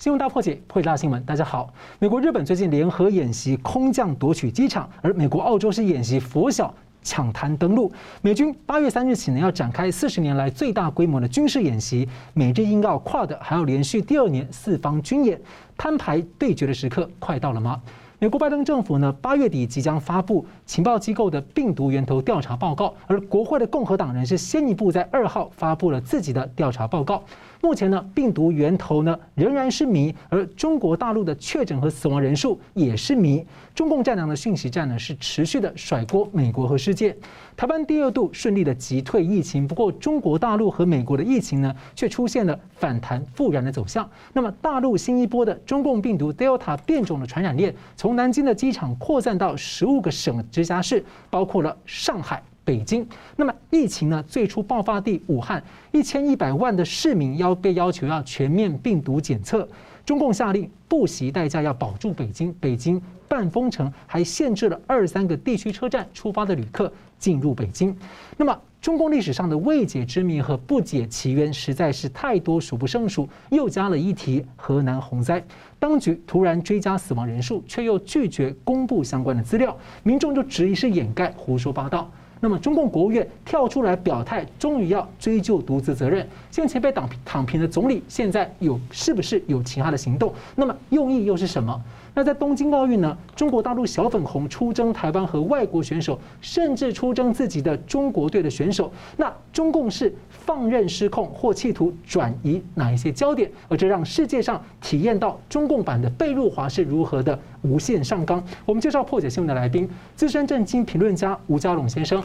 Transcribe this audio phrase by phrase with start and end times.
[0.00, 1.22] 新闻大破解，破解大新闻。
[1.24, 7.92] 大家好，美国、日本最近联合演习空降夺取机场，而美国、澳洲是演习拂晓抢滩登陆。
[8.22, 12.08] 美军八月三日起呢，要展开四十年来最大规模的军事演习。
[12.32, 15.38] 美日英澳跨的还要连续第二年四方军演，
[15.76, 17.78] 摊牌对决的时刻快到了吗？
[18.18, 27.22] 美国拜登政府呢，八月底即将发布情报机构的病毒源头调查报告，而国会的共和党人是先一步在二号发布了自己的调查报告。
[27.62, 33.44] 目前呢，病毒源头呢仍然是谜，而中国大陆的确诊和死亡人数也是谜。
[33.74, 37.14] 中共战狼的讯息战呢是持续的甩锅美国和世界。
[37.56, 44.08] 台湾第二度顺利的击退疫情，不过中国大陆和美国的疫情呢却出现了反弹复燃的走向。
[44.32, 52.42] 那么大陆新一波的中共病毒 Delta 变种的传染链，从南京的机场扩散到十五个省直辖市，包括了上海。
[52.70, 54.24] 北京，那么疫情呢？
[54.28, 55.60] 最初爆发地武汉，
[55.90, 59.66] 一千一百万的市民要被要求要全面病毒检测。
[60.06, 67.96] 中共下令不惜代价要保住北京，北京半封城，还限制了二三个地区车站出发的旅客进入北京。
[68.36, 73.28] 那么中共历史上的未解之谜和不解其缘实在是太多数不胜数。
[73.50, 75.44] 又加了一题河南洪灾，
[75.80, 82.08] 当局突然追加死亡人数，却又拒绝公布相关的资料，民众就质疑是掩盖、胡说八道。
[82.42, 86.26] 那么，中共国务院跳出来表态，终于要追究独自责任。
[86.50, 90.32] 先前被党躺平的总理，现在有是不是有其他的行动？
[90.56, 91.78] 那么用意又是什么？
[92.14, 93.16] 那在东京奥运呢？
[93.36, 98.90] 中国大陆小粉红出征台湾和外国选手，甚至出征自己的中国队的选手。
[99.16, 100.12] 那中共是
[100.50, 103.48] 放任失控，或企图转移哪一些焦点？
[103.68, 108.42] 而这让世界上体验到中共版的被入华是如何的无限上纲。
[108.66, 112.20] 我们介绍破解新闻的来宾，资深政经评论家吴家龙先生。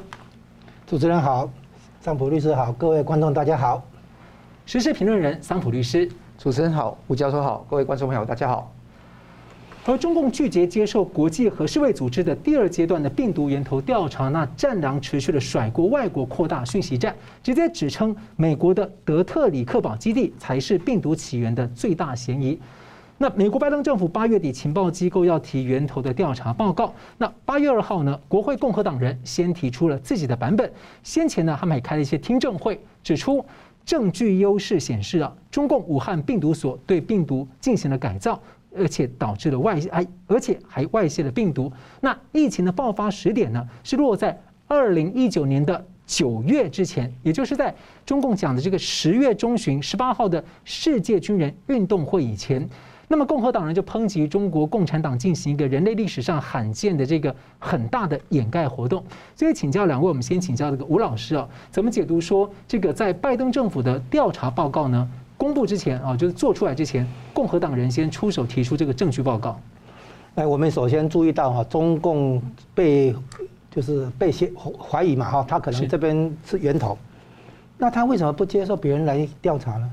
[0.88, 1.48] 主持人好，
[2.02, 3.84] 桑普律师好，各位观众大家好。
[4.66, 6.10] 时事评论人桑普律师，
[6.40, 8.75] 主持人好，吴教授好，各位观众朋友大家好。
[9.88, 22.60] 而中共拒绝接受国际和世卫组织的第二阶段的病毒源头调查，那战狼持续的甩锅外国，扩大讯息战，直接指称美国的德特里克堡基地才是病毒起源的最大嫌疑。
[23.20, 30.70] 那美国拜登政府八月底情报机构要提源头的调查报告，那八月二号呢，国会共和党人先提出了自己的版本，
[31.04, 33.46] 先前呢他们还开了一些听证会，指出
[33.86, 38.42] 证据优势显示啊，中共武汉病毒所对病毒进行了改造。
[38.78, 41.72] 而且导致了外哎，而且还外泄了病毒。
[42.02, 47.74] 那疫情的爆发时点呢，是落在二零一九年的九月之前，也就是在
[48.06, 52.68] 中共讲的这个十月中旬十八号的世界军人运动会以前。
[53.08, 59.04] 那么共和党人就抨击中国共产党进行一个人类历史上罕见的这个很大的掩盖活动。
[59.36, 65.08] 所以请教两位，我们先请教这个吴老师啊，怎么解读说这个在拜登政府的调查报告呢？
[65.38, 69.60] 公布之前啊，就是做出来之前，共和党人先出手提出这个证据报告。
[70.36, 72.42] 来，我们首先注意到哈，中共
[72.74, 73.16] 被
[73.70, 76.98] 就是被先怀疑嘛哈，他可能这边是源头。
[77.78, 79.90] 那他为什么不接受别人来调查呢？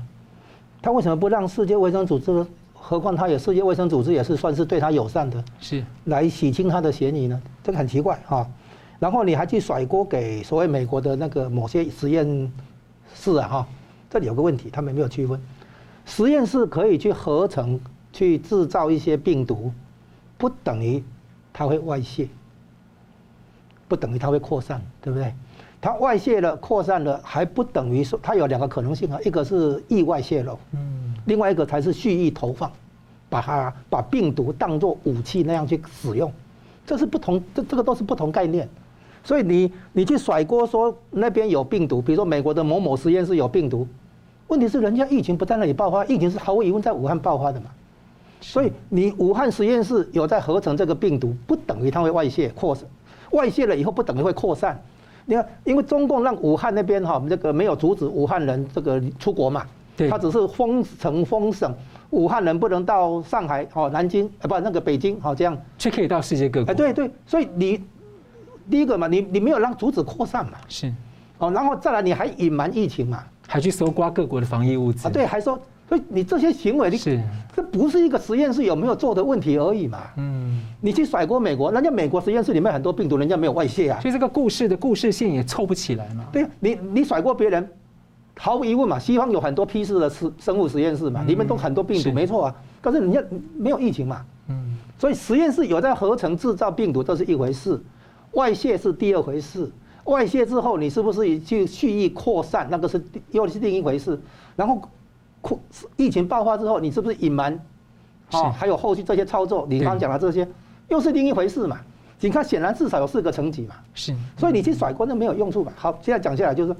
[0.81, 2.45] 他为什么不让世界卫生组织？
[2.73, 7.41] 何况他也世界卫生组织也是算是对他友善的，是来洗清他的嫌疑呢？
[7.63, 8.45] 这个很奇怪哈。
[8.99, 12.51] 然后你还去甩锅给所谓美国的那个某些实验
[13.13, 13.67] 室啊哈。
[14.13, 15.41] 这里有个问题，他们没有区分，
[16.05, 17.79] 实验室可以去合成、
[18.11, 19.73] 去制造一些病毒，
[20.37, 21.03] 不等于
[21.51, 22.27] 它会外泄，
[23.87, 25.33] 不等于它会扩散，对不对？
[25.81, 32.71] 它外泄了、扩散了，还不等于说它有两个可能性啊，一个是意外泄露，嗯，另外一个才是蓄意投放，
[33.31, 36.31] 把它把病毒当作武器那样去使用，
[36.85, 38.69] 这是不同，这这个都是不同概念。
[39.23, 43.87] 所以你你去甩锅说那边有病毒，比如说美国的某某实验室有病毒。
[44.53, 47.71] 问题是人家疫情不在那里爆发，疫情是毫无疑问在武汉爆发的嘛，
[48.39, 52.87] 所以你武汉实验室有在合成这个病毒，不等于它会外泄扩散，
[53.31, 54.79] 外泄了以后不等于会扩散。
[55.25, 59.65] 你看，因为中共让武汉那边哈这个没有阻止武汉人这个出国嘛，
[60.07, 61.73] 他只是封城封省，
[62.11, 66.71] 武汉人不能到上海哦南京啊不那个北京好这样，却可以到世界各国。
[66.71, 67.81] 哎对对，所以你
[68.69, 70.93] 第一个嘛，你你没有让阻止扩散嘛，是，
[71.39, 73.23] 哦然后再来你还隐瞒疫情嘛。
[73.47, 75.11] 还去搜刮各国的防疫物资啊？
[75.11, 77.21] 对，还说，所以你这些行为，你是
[77.55, 79.99] 这不是一个实验室有没有做的问题而已嘛？
[80.17, 83.99] 嗯，你去甩锅美国，人家美国实验室里面很多病毒，人家没有外泄啊。
[84.01, 86.25] 所以这个故事的故事线也凑不起来嘛。
[86.31, 87.67] 对，你你甩锅别人，
[88.37, 92.55] 毫无疑问嘛，西方有很多批次的实生物实验室嘛，里面都很多病毒，没错啊。
[92.81, 93.21] 可是人家
[93.57, 94.25] 没有疫情嘛。
[94.49, 97.79] 嗯，所以实验室有在合成制造病毒，这是一回事，
[98.31, 99.71] 外泄是第二回事。
[100.05, 102.67] 外泄之后，你是不是去蓄意扩散？
[102.69, 104.19] 那个是又是另一回事。
[104.55, 104.81] 然后，
[105.41, 105.59] 扩
[105.95, 107.57] 疫情爆发之后，你是不是隐瞒
[108.31, 110.47] 啊，还有后续这些操作，你刚刚讲的这些，
[110.89, 111.79] 又是另一回事嘛。
[112.19, 113.75] 你看，显然至少有四个层级嘛。
[113.93, 115.71] 是，所以你去甩锅那没有用处嘛。
[115.75, 116.75] 好，现在讲下来就是，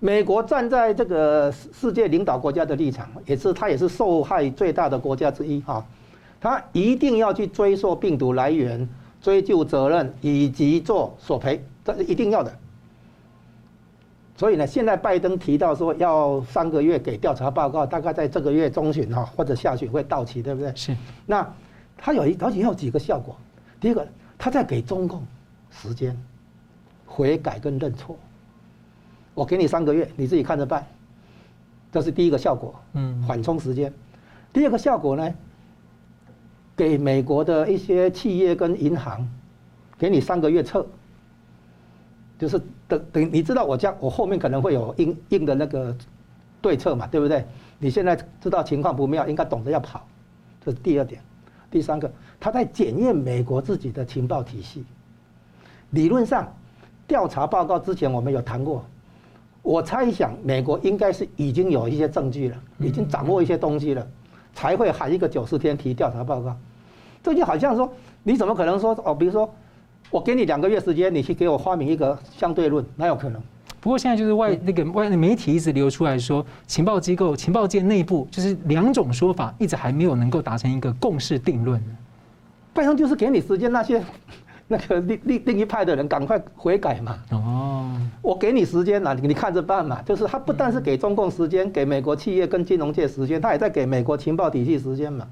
[0.00, 5.84] 美国站在这个世界领导国家的立场，也是它也是受害最大的国家之一哈。
[6.40, 8.86] 它一定要去追溯病毒来源、
[9.20, 12.52] 追究责任以及做索赔，这是一定要的。
[14.42, 20.74] 所以呢，现在拜登提到说要三个月给调查报告，大概在这个月中旬哈或者下旬会到期，对不对？
[20.74, 20.96] 是。
[21.26, 21.48] 那
[21.96, 23.36] 他有一而且有几个效果，
[23.80, 24.04] 第一个。
[24.36, 25.22] 他在给中共
[25.70, 26.20] 时间
[27.06, 28.16] 悔改跟认错，
[29.32, 30.84] 我给你三个月，你自己看着办，
[31.92, 33.92] 这是第一个效果，嗯，缓冲时间。
[34.52, 35.32] 第二个效果呢，
[36.74, 39.24] 给美国的一些企业跟银行，
[39.96, 40.84] 给你三个月撤，
[42.40, 42.60] 就是
[42.92, 45.96] 等等，你知道我将我后面可能会有硬硬的那个
[46.60, 47.44] 对策嘛，对不对？
[47.78, 50.06] 你现在知道情况不妙，应该懂得要跑，
[50.64, 51.20] 这是第二点。
[51.70, 54.84] 第三个，他在检验美国自己的情报体系。
[55.90, 56.54] 理论上，
[57.06, 58.84] 调查报告之前我们有谈过，
[59.62, 64.06] 我猜想美国应该是已经有一些证据了，已经掌握一些东西了，
[64.54, 66.54] 才会喊一个九十天提调查报告。
[67.22, 67.90] 这就好像说，
[68.22, 69.14] 你怎么可能说哦？
[69.14, 69.52] 比如说，
[70.12, 73.40] 我给你两个月时间，你去给我发明一个相对论，哪有可能？
[73.80, 81.82] 不过现在就是外那个外的媒体一直流出来说，情报机构、情报界内部就是两种说法，一直还没有能够达成一个共识定论。
[82.74, 84.04] 拜登就是给你时间，那些
[84.68, 87.18] 那个另另另一派的人赶快悔改嘛。
[87.30, 90.02] 哦，我给你时间了，你看着办嘛。
[90.02, 95.26] 就是他不但是给中共时间，给美国企业跟金融界时间，他也在给美国情报体系时间嘛。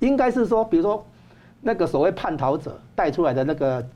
[0.00, 1.06] 应该是说，比如说
[1.60, 3.86] 那个所谓叛逃者带出来的那个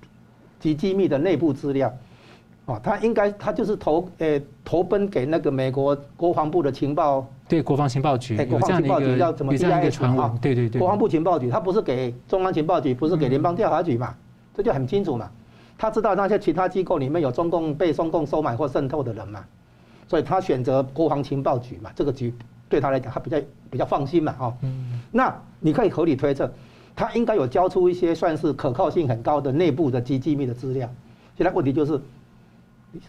[0.61, 1.93] 极机密的内部资料。
[2.67, 9.57] 哦，他应该他就是投诶投奔给那个美国国防部的情报，对国防情报局，国防情报局叫怎么？
[9.57, 14.15] 这样一个传闻，对对对，国防部情报局，他不是给中央情报局，不是给联邦调查局嘛？
[14.55, 15.31] 这就很清楚嘛。
[15.79, 19.43] 他知道那些其他机构里面有中共被中共收买或渗透的人嘛，
[20.07, 22.35] 所以他选择国防情报局嘛，这个局
[22.69, 23.41] 对他来讲他比较
[23.71, 24.55] 比较放心嘛，哈。
[24.61, 25.01] 嗯。
[25.11, 26.53] 那你可以合理推测，
[26.99, 30.91] 他应该有交出一些算是可靠性很高的内部的机机密的资料。
[31.37, 32.01] 现在问题就是。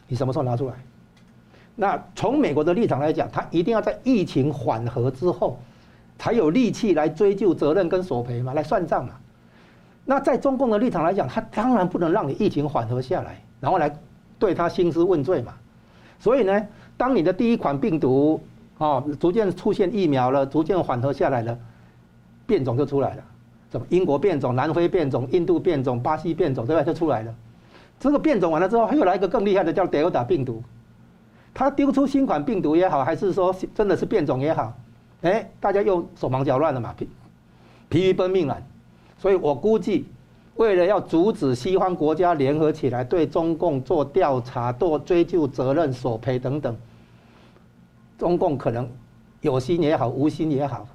[0.09, 0.74] 你什么时候拿出来？
[1.74, 5.57] 那从美国的立场来讲，他一定要在疫情缓和之后，
[6.18, 9.13] 才有力气来追究责任跟索赔嘛，来算账嘛。
[10.03, 13.89] 那在中共的立场来讲，他当然不能让你疫情缓和下来，然后来
[14.38, 15.53] 对他兴师问罪嘛。
[16.19, 18.44] 所以呢，当你的第一款病毒
[18.77, 21.57] 啊逐渐出现疫苗了，逐渐缓和下来了，
[22.45, 23.24] 变种就出来了，
[23.71, 26.83] 什么英国变种、南非变种、印度变种、巴西变种，对吧？
[26.83, 27.33] 就出来了。
[28.00, 30.63] 这个变种完了之后，还有来一个更厉害的，叫德尔塔病毒。
[31.54, 34.74] 它丢出新款病毒也好，还是说真的是变种也好，
[35.21, 37.10] 哎，大家又手忙脚乱了嘛，疲
[37.89, 38.57] 疲于奔命了。
[39.18, 40.06] 所以我估计，
[40.56, 46.77] 为了要阻止西方国家联合起来对中共做调查、做追究责任、索赔等等，
[48.18, 48.88] 中共可能
[49.42, 50.88] 有心也好，无心也好，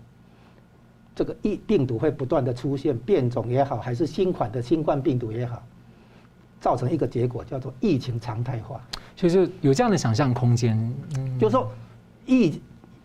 [1.15, 5.63] 这个疫病毒会不断的出现，变种也好，还是新款的新冠病毒也好。
[6.61, 8.81] 造成一个结果叫做疫情常态化，
[9.15, 10.75] 就是有这样的想象空间。
[11.19, 11.71] 嗯，就是说，
[12.25, 12.59] 疫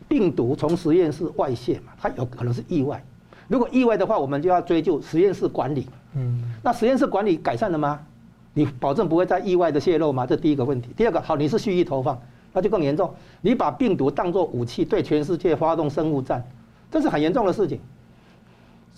[0.07, 3.03] 病毒从实验室外泄嘛，它有可能是意外。
[3.49, 5.89] 如果意外的话，我们就要追究实验室管理。
[6.15, 7.99] 嗯，那实验室管理改善了吗？
[8.53, 10.25] 你保证不会再意外的泄露吗？
[10.25, 10.91] 这第一个问题。
[10.95, 12.17] 第二个，好，你是蓄意投放，
[12.53, 13.13] 那就更严重。
[13.41, 16.41] 你把病毒当作武器，对全世界发动生物战，
[16.89, 17.77] 这是很严重的事情。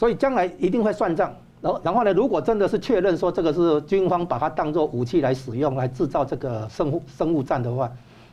[0.02, 1.32] 所以将来一定会算账。
[1.62, 2.12] 然后，然后呢？
[2.12, 7.88] 如果真的是确认说这个是军方把它当做武器来使用，来制造这个生物生物战的话，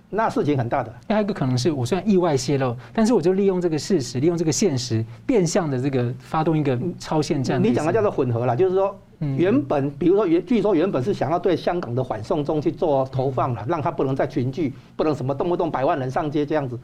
[0.08, 0.90] 那事情很大的。
[1.10, 7.62] 还有一个可能是我虽然意外泄露，但是我就利用这个事实，利用这个现实，变相的这个发动一个超限战。
[7.62, 16.78] 你讲的叫做混合了，就是说原本，比如说原据说原本是想要对香港的反送中去做投放了，让他不能再群聚，不能什么动不动百万人上街这样子，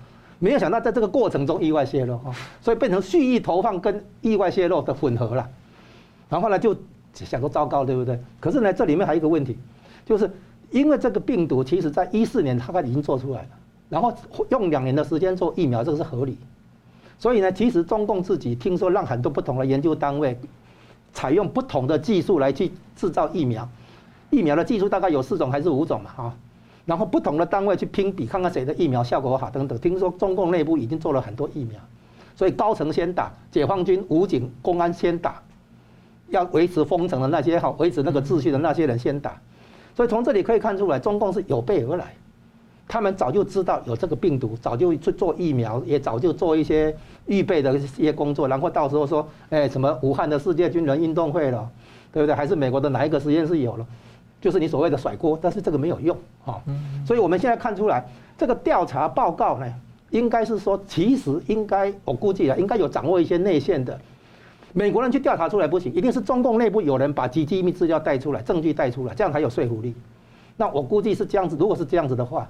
[0.44, 5.48] 没有想到在这个过程中意外泄露啊，所以变成蓄意投放跟意外泄露的混合了。
[6.28, 6.76] 然后呢，就
[7.14, 8.20] 想说糟糕，对不对？
[8.40, 9.56] 可是呢，这里面还有一个问题，
[10.04, 10.30] 就是
[10.70, 13.48] 因为这个病毒其实在一四年它已经做出来了，
[13.88, 14.12] 然后
[14.50, 16.36] 用两年的时间做疫苗，这个是合理。
[17.18, 20.38] 所以呢，其实中共自己听说让很多不同的研究单位
[21.14, 23.66] 采用不同的技术来去制造疫苗，
[24.28, 26.34] 疫苗的技术大概有四种还是五种嘛，哈。
[26.86, 29.78] 然后不同的单位去拼比，看看谁的疫苗效果好等等。
[29.78, 31.80] 听说中共内部已经做了很多疫苗，
[32.36, 35.40] 所以高层先打，解放军、武警、公安先打。
[36.30, 39.38] 要维持封城的那些好，维持那个秩序的那些人先打，
[39.94, 42.14] 所以从这里可以看出来，中共是有备而来，
[42.88, 51.70] 他们早就知道有这个病毒，早就去做疫苗，也早就做一些预备的一些工作，然后到时候说，哎，什么武汉的世界军人运动会了，
[52.10, 52.34] 对不对？
[52.34, 53.86] 还是美国的哪一个实验室有了？
[54.44, 56.60] 就是你所谓的甩锅，但是这个没有用啊。
[57.06, 59.66] 所以我们现在看出来，这个调查报告呢，
[60.10, 63.98] 应该是说，其实应该我估计啊，应该有掌握一些内线的。
[64.74, 69.94] 美国人去调查出来不行，一定是中共内部有人把机密资料带出来，证据带出来，这样才有说服力。
[70.58, 72.46] 那我估计是这样子，如果是这样子的话，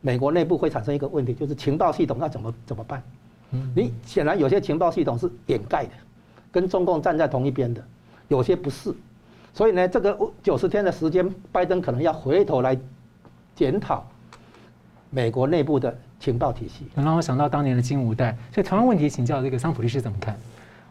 [0.00, 3.02] 美国内部会产生一个问题，就是情报系统要怎么怎么办？
[3.74, 5.90] 你显然有些情报系统是掩盖的，
[6.52, 7.82] 跟中共站在同一边的，
[8.28, 8.94] 有些不是。
[9.54, 12.76] 所以呢，这个九十天的时间，拜登可能要回头来
[13.54, 14.06] 检讨
[15.10, 16.86] 美国内部的情报体系。
[16.94, 18.36] 能让我想到当年的金五代。
[18.52, 20.34] 所以同样问题，请教这个桑普律师怎么看？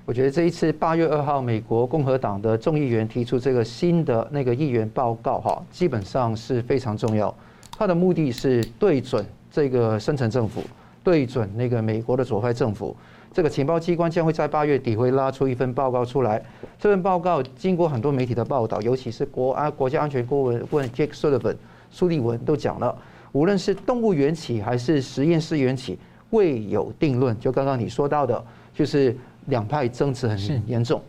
[0.05, 7.33] 我觉得这一次八月二号，美国共和党的众议员提出这个新的那个议员报告，哈，基本上是非常重要。
[7.77, 10.61] 它的目的是对准这个深层政府，
[11.03, 12.95] 对准那个美国的左派政府。
[13.33, 16.43] 这个情报机关将会在八月底会拉出一份报告出来。
[16.79, 21.55] 这份报告经过很多媒体的报道，尤其是国安国家安全顾问问 Jake Sullivan
[21.89, 22.97] 苏利文都讲了，
[23.31, 25.97] 无论是动物缘起还是实验室缘起，
[26.31, 27.39] 未有定论。
[27.39, 29.15] 就刚刚你说到的，就是。
[29.47, 31.01] 两派争执很严重。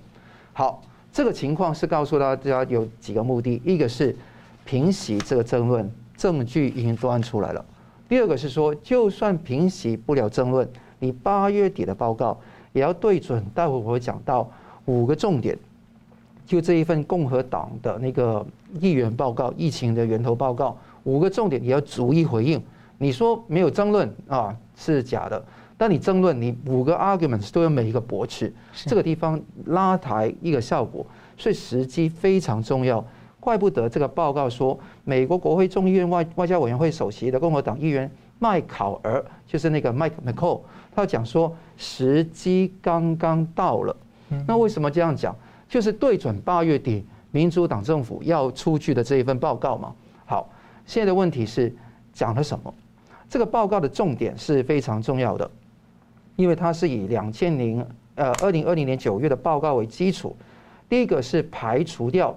[0.54, 4.16] 好，这个情况是告诉大家有几个目的：一个是
[4.64, 7.62] 平息这个争论，证据已经端出来了；
[8.08, 10.66] 第二个是说，就算平息不了争论，
[11.02, 12.38] 你八月底的报告
[12.73, 13.44] 也要对准。
[13.52, 14.49] 待会我会讲到
[14.85, 15.59] 五个重点，
[16.47, 18.47] 就这一份共和党的那个
[18.80, 22.62] 议员报告，疫情的源头报告，五个重点也要逐一回应。
[22.99, 25.44] 你说没有争论啊，是假的。
[25.76, 31.04] 但你争论，你五个 arguments 都有每一个驳斥，这个地方拉抬一个效果，
[31.37, 33.04] 所以时机非常重要。
[33.40, 40.61] 怪不得这个报告说，美国国会众议院外外交委员会首席的共和党议员麦考尔，就是那个 Mike McCaul，
[40.94, 43.96] 他讲说时机刚刚到了。
[44.46, 45.34] 那为什么这样讲？
[45.68, 49.94] 就是对准八月底民主党政府要出具的这一份报告嘛。
[50.26, 50.49] 好，
[50.87, 51.75] 现在的问题是
[52.12, 52.75] 讲了什么？
[53.28, 55.50] 这个报告的重点是非常重要的。
[56.37, 60.34] 因为它是以两千零呃二零二零年九月的报告为基础，
[60.88, 62.34] 第一个是排除掉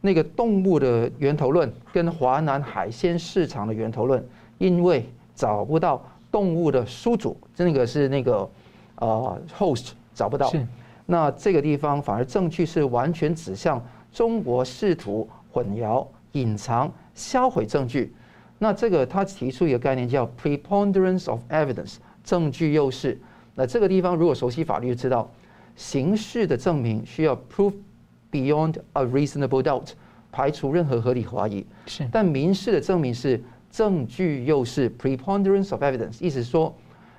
[0.00, 6.02] 那个动物的源头论跟华南海鲜市场的源头论，因为找不到
[6.34, 8.50] 动物的宿主，这个是那个
[8.96, 10.52] 呃 host 找不到，
[11.06, 13.80] 那这个地方反而证据是完全指向
[14.12, 18.12] 中国试图混淆、隐藏、销毁证据，
[18.58, 23.16] 那这个他提出一个概念叫 preponderance of evidence，证据优势。
[23.54, 25.30] 那这个地方如果熟悉法律就知道，
[25.76, 27.74] 刑事的证明需要 prove
[28.32, 29.90] beyond a reasonable doubt，
[30.32, 31.64] 排除任何合理怀疑。
[31.86, 33.40] 是，但民事的证明是
[33.74, 36.72] 证据又是 preponderance of evidence，意思说，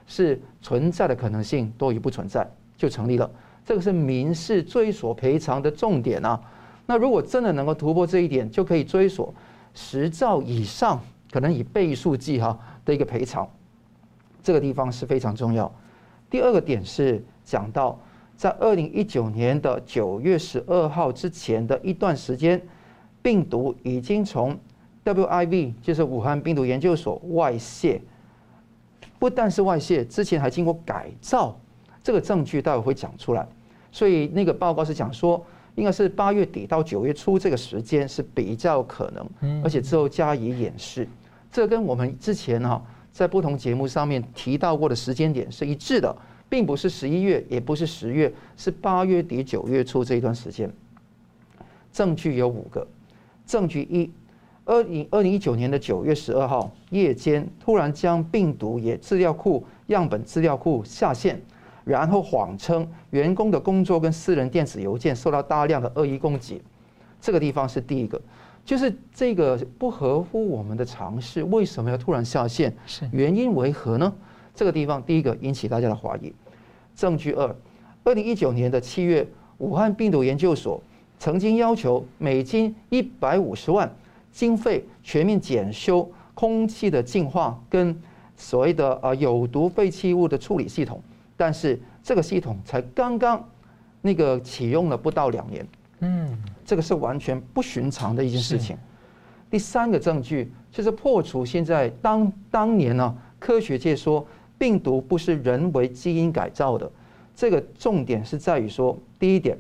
[0.08, 3.30] 是存在的可能性多于不存在就成立了。
[3.66, 6.40] 这个是民事追索赔偿的重点啊。
[6.86, 9.34] 那如果真的能够突破这一点，就可以追索
[9.74, 13.46] 十兆以上，可能以倍数计哈的一个赔偿。
[14.42, 15.70] 这个地方是非常重要。
[16.30, 18.00] 第二个点是讲到，
[18.38, 22.62] 在二零一九年的九月十二号之前的一段时间，
[23.22, 24.58] 病毒已经从
[25.06, 28.02] WIV，就是武汉病毒研究所外泄，
[29.18, 31.58] 不但是外泄，之前还经过改造，
[32.04, 33.48] 这个证据待会会讲出来。
[33.92, 35.42] 所以那个报告是讲说，
[35.76, 41.08] 应该是八月底到九月初这个时间是比较可能，而且之后加以掩饰。
[41.52, 42.84] 这跟我们之前哈。
[43.16, 46.14] 在不同节目上面提到过的时间点是一致的，
[46.50, 50.70] 并不是十一月，也不是十月，是八月底九月初这一段时间。
[51.94, 52.86] 证据有五个，
[53.46, 54.12] 证据一：
[54.65, 61.39] 二零二零一九年的九月十二号夜间，突然将病毒也资料库样本资料库下线，
[61.84, 66.60] 然后谎称员工的工作跟私人电子邮件受到大量的恶意攻击。
[67.22, 68.19] 这个地方是第一个。
[68.65, 72.75] 就是这个不合乎我们的常识，为什么要突然下线？
[72.88, 74.12] 是原因为何呢？
[74.55, 76.34] 这个地方第一个引起大家的怀疑。
[76.95, 77.55] 证据二：
[78.03, 79.27] 二零一九年的七月，
[79.60, 80.81] 武汉病毒研究所
[81.19, 83.95] 曾经要求美金一百五十万
[84.36, 87.98] 经费全面检修空气的净化跟
[88.36, 91.01] 所谓的呃有毒废弃物的处理系统，
[91.38, 93.42] 但是这个系统才刚刚
[94.01, 95.65] 那个启用了不到两年。
[96.00, 98.77] 嗯，这个是完全不寻常的一件事情。
[99.50, 104.27] 第三个证据就是破除现在当当年呢、啊，科学界说
[104.58, 106.92] 病毒不是人为基因改造的。
[107.34, 109.58] 这个重点是在于说，第一点，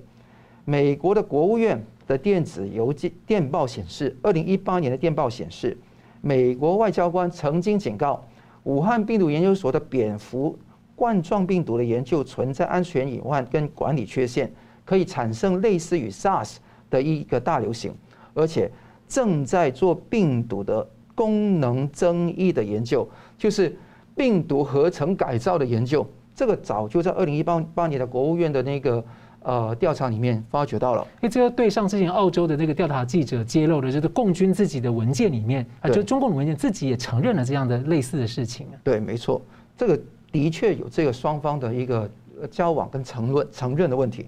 [0.65, 5.77] 美国的国务院的电子邮件电报显示，二零一八年的电报显示，
[6.21, 8.23] 美国外交官曾经警告，
[8.63, 10.57] 武汉病毒研究所的蝙蝠
[10.95, 14.51] 冠状病毒的研究存在安全隐患跟管理缺陷，
[14.83, 16.57] 可以产生类似于 SARS
[16.89, 17.93] 的一个大流行，
[18.33, 18.71] 而且
[19.07, 23.07] 正在做病毒的功能争议的研究，
[23.37, 23.75] 就是
[24.15, 26.07] 病毒合成改造的研究。
[26.33, 29.03] 这个早就在二零一八八年的国务院的那个
[29.45, 31.07] 呃调查里面发觉到了。
[31.21, 38.67] 哎，这个对上之前澳洲的那个调查记者揭露的，就是共军自己的文件里面啊，就中共的文件自己也承认了这样的类似的事情。
[38.83, 39.39] 对，没错，
[39.77, 39.99] 这个
[40.31, 42.09] 的确有这个双方的一个
[42.49, 44.27] 交往跟承认承认的问题。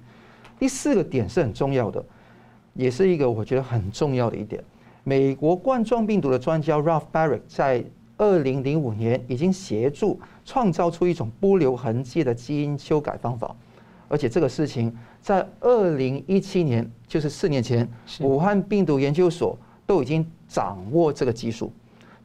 [0.59, 2.03] 第四个点是很重要的，
[2.73, 4.63] 也是一个我觉得很重要的一点。
[5.03, 7.83] 美国冠状病毒的专家 Ralph Barrick 在
[8.17, 13.55] 二零零五年已经协助创造出一种不留痕迹的基因修改方法，
[14.07, 17.87] 而且这个事情在二零一七年，就是四年前，
[18.21, 21.71] 武汉病毒研究所都已经掌握这个技术。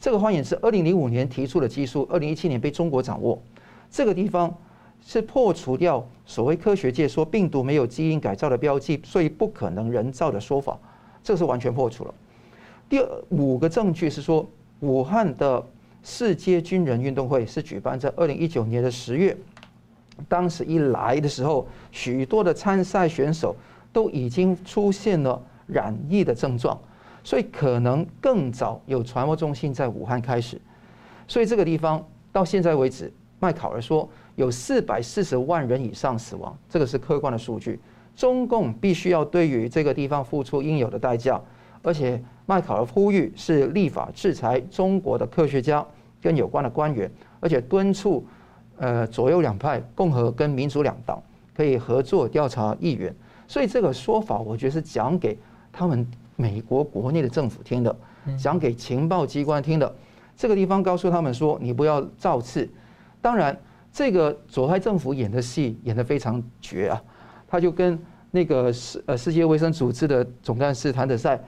[0.00, 3.40] 这个换言是，二零零五年提出的技术，二零一七年被中国掌握。
[3.90, 4.52] 这个地方
[5.04, 10.78] 是破除掉所谓科学界说病毒没有基因改造的标记，所以不可能人造的说法，
[11.22, 12.14] 这个是完全破除了。
[12.88, 14.48] 第五个证据是说，
[14.80, 15.64] 武汉的。
[16.04, 19.36] 世界军人运动会是举办在二零一九年的十月，
[20.28, 23.54] 当时一来的时候，许多的参赛选手
[23.92, 26.78] 都已经出现了染疫的症状，
[27.22, 30.60] 所以可能更早有传播中心在武汉开始，
[31.28, 37.78] 所以这个地方到现在为止，麦考尔说有四百四十万人以上死亡，这个是客观的数据，
[38.16, 41.40] 中共必须要对于这个地方付出应有的代价。
[41.84, 45.84] 而且麦考尔呼吁是立法制裁中国的科学家
[46.20, 47.10] 跟有关的官员，
[47.40, 48.24] 而且敦促
[48.82, 51.22] 呃左右两派共和跟民主两党
[51.56, 53.14] 可以合作调查议员。
[53.46, 55.38] 所以这个说法，我觉得是讲给
[55.72, 57.96] 他们美国国内的政府听的，
[58.36, 59.94] 讲给情报机关听的。
[60.36, 62.68] 这个地方告诉他们说，你不要造次。
[63.20, 63.56] 当然，
[63.92, 67.00] 这个左派政府演的戏演得非常绝啊，
[67.46, 67.96] 他就跟
[68.30, 71.38] 那个世呃世界卫生组织的总干事谭德赛。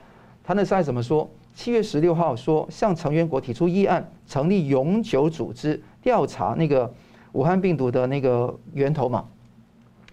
[0.43, 1.29] 谭德赛怎么说？
[1.55, 6.93] 七月十六号说，向成员国提出议案，成立永久组织调查那个
[7.35, 9.25] 武汉病毒的那个源头嘛，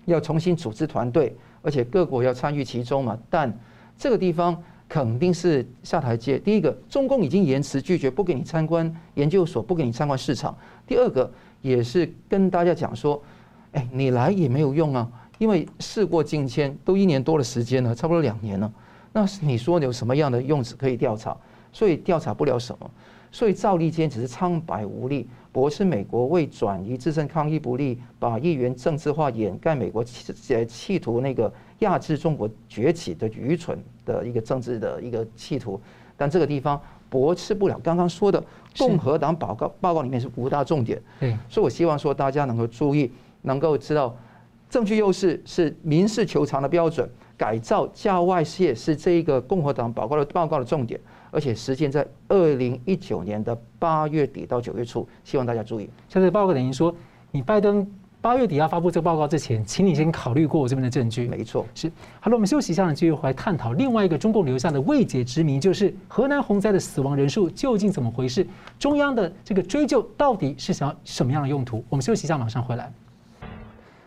[0.07, 3.17] 要重新组织团队，而且各国要参与其中嘛。
[3.31, 3.57] 但
[3.97, 6.37] 这个地方肯定是下台阶。
[6.37, 10.53] 第一个，中共已经延迟拒绝，不给你参观研究所，不给你参观市场。
[10.85, 11.31] 第二个，
[11.61, 13.23] 也是跟大家讲说，
[13.71, 15.09] 哎，你来也没有用啊，
[15.39, 18.73] 因为事过境迁，都一年多的时间了，差不多两年了。
[19.13, 21.37] 那你说有什么样的用词可以调查？
[21.73, 22.91] 所以调查不了什么，
[23.33, 35.81] 所以赵立坚只是苍白无力，驳斥美国为转移自身抗疫不利，把议员政治化，掩盖美国企企图那个压制中国崛起的愚蠢的一个政治的一个企图。
[36.15, 38.41] 但这个地方驳斥不了刚刚说的
[38.79, 41.01] 共和党报告报告里面是五大重点。
[41.19, 44.15] 对，所以我希望说大家能够注意，能够知道
[44.69, 47.09] 证据优势是民事求偿的标准。
[47.35, 51.01] 改造价外泄是这一个共和党报告的报告的重点，
[51.33, 55.89] 而且时间在二零一九年的八月底到九月初，希望大家注意。
[56.09, 56.95] 像这个报告等于说，
[57.31, 57.85] 你拜登
[58.21, 61.27] 八月底要发布这个报告之前，请你先考虑过我这边的证据。
[61.27, 61.91] 没错，是。
[62.21, 68.47] 好了，我们休息一下呢，继续回来探讨另外一个中共留下的未解之谜，就是河南洪灾的死亡人数究竟怎么回事？
[68.79, 71.83] 中央的这个追究到底是想要什么样的用途？
[71.89, 72.93] 我们休息一下，马上回来。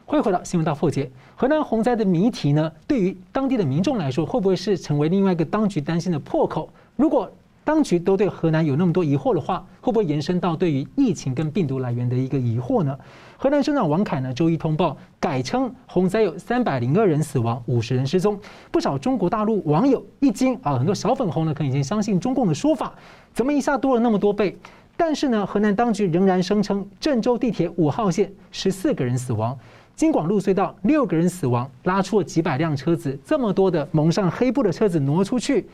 [0.06, 1.10] 欢迎回到新闻大破解。
[1.36, 6.70] 河南洪灾的谜题呢，对于当地的民众来说，会不会是成为另外一个当局担心的破口？
[6.96, 7.32] 如果
[7.64, 12.96] 当局都对河南有那么多疑惑的话，会不会延伸到对于疫情跟病毒来源的一个疑惑呢？
[13.38, 18.40] 河南省长王凯呢，周一通报改称洪灾有三百零二人死亡，五十人失踪。
[18.72, 22.94] 不少中国大陆网友一惊啊，很多小粉红呢，可能已经相信中共的说法，
[23.34, 24.56] 怎么一下多了那么多倍？
[24.96, 29.58] 但是呢，河南当局仍然声称郑州地铁五号线十四个人死亡。
[29.96, 35.66] 京广路隧道六个人死亡，拉出了几百辆车子，这么多的蒙上黑布的车子挪出去，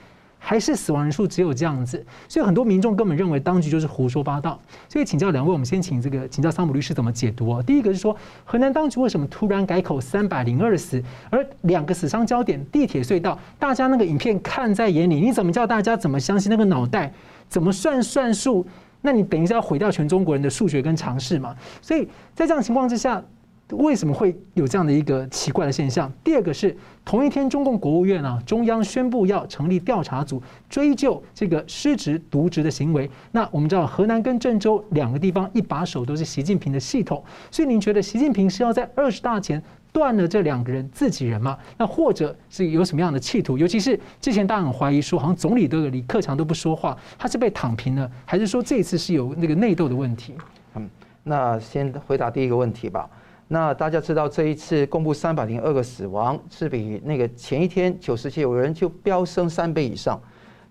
[0.43, 4.59] 还是死亡人数只有这样子，所以很多民众根本认为当局就是胡说八道。
[4.89, 7.63] 所以请教两位，我们先请这个请教桑普律师怎么解读哦？
[7.63, 17.13] 第一个是说，河南当局为什么突然改口三百零二死，而两个死伤焦点地铁隧道，大家那个影片看在眼里，你怎么叫大家怎么相信那个脑袋
[17.47, 18.65] 怎么算算数？
[19.01, 21.55] 那你等一下要毁掉全中国人的数学跟常识嘛？
[21.83, 23.23] 所以在这样情况之下。
[23.71, 26.11] 为什么会有这样的一个奇怪的现象？
[26.23, 33.09] 第二个是同一天，中共国务院啊，中央宣布要成立调查组追究这个失职渎职的行为。
[33.31, 41.57] 那我们知道，河南跟郑州两个地方一把手都是习近平的系统，所以您觉得习近平是要在二十大前断了这两个人自己人吗？
[41.77, 43.57] 那或者是有什么样的企图？
[43.57, 50.35] 尤其是之前大家很怀疑说，好像总理都有李克强都不说话，他是被躺平了，还是说这次是有那个内斗的问题？
[50.75, 50.89] 嗯，
[51.23, 53.09] 那先回答第一个问题吧。
[53.53, 60.17] 那大家知道这一次公布三百零二个死亡，是比那个前一天九十七有人就飙升三倍以上。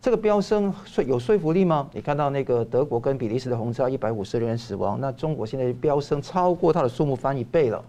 [0.00, 1.86] 这个飙升说有说服力吗？
[1.92, 7.84] 你看到那个德国跟比利时的红车一百五十人死亡，那中国现在飙升超过它的数目翻一倍了。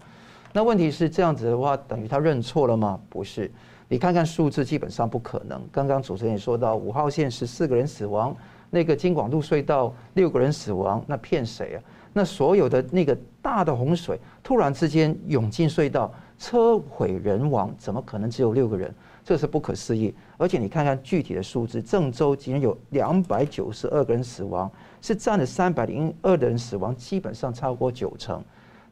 [0.52, 3.00] 那问题是这样子的话，等于他认错了吗？
[3.08, 3.50] 不是，
[3.88, 5.58] 你看看数字，基本上不可能。
[5.72, 8.36] 刚刚主持人也说到，五号线十四个人死亡，
[8.68, 11.80] 那个京广路隧道六个人死亡，那骗谁啊？
[12.12, 18.94] 那所有的那个大的洪水突然之间涌进隧道，车毁人亡，怎么可能只有六个人？
[19.24, 20.12] 这是不可思议。
[20.36, 24.70] 而且你看看具体的数字，郑州竟然有两百九十二个人死亡，
[25.00, 28.42] 是占了三百零二的人死亡，基本上超过九成。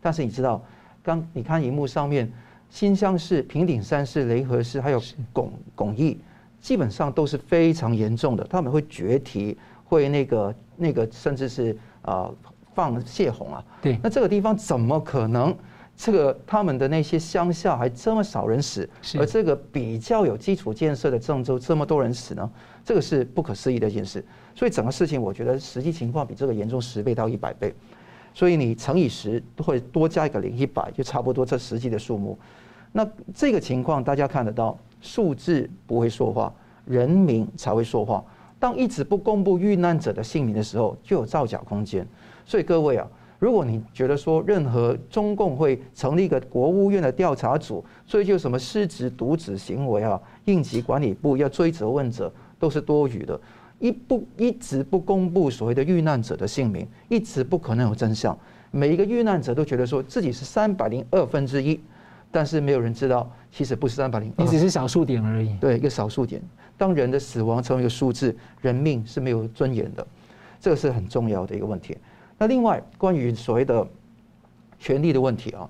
[0.00, 0.62] 但是你知道，
[1.02, 2.32] 刚你看荧幕上面，
[2.70, 5.02] 新乡市、平顶山市、雷河市还有
[5.32, 6.18] 巩巩义，
[6.60, 12.12] 基本上都是非常严重的，他们会决堤，会那个那个，甚至是啊。
[12.12, 12.34] 呃
[12.80, 15.54] 放泄洪啊，对，那这个地方怎么可能？
[15.94, 18.88] 这个他们的那些乡下还这么少人死，
[19.18, 22.50] 而这个比较有基础建设的郑州这么多人死呢？
[22.82, 24.24] 这个是不可思议的一件事。
[24.54, 27.74] 所以整个事情，我觉得实际情况比这个严重十倍到一百倍。
[28.32, 32.38] 所以你乘以十，会多加一个零，一百就差不多这实际的数目。
[32.92, 36.50] 那这个情况大家看得到，数字不会说话，
[36.86, 38.24] 人民才会说话。
[38.58, 42.06] 当一直不公布遇难者的姓名的时候，就有造假空间。
[42.50, 43.06] 所以各位啊，
[43.38, 53.40] 如果你觉得说任何中共会成立一个国务院的调查组，追究什么失职渎职行为啊，应急管理部要追责问责，都是多余的。
[53.78, 58.36] 一不一直不公布所谓的遇难者的姓名，一直不可能有真相。
[58.72, 61.78] 每一个遇难者都觉得说自己是三百零二分之一，
[62.32, 65.56] 但是没有人知道，其实不是三百零二，你只是少数点而已。
[65.60, 66.42] 对，一个少数点。
[66.76, 70.04] 当人的死亡成为一个数字，人命是没有尊严的，
[70.58, 71.96] 这个是很重要的一个问题。
[72.40, 73.86] 那另外，关于所谓的
[74.78, 75.68] 权力的问题啊，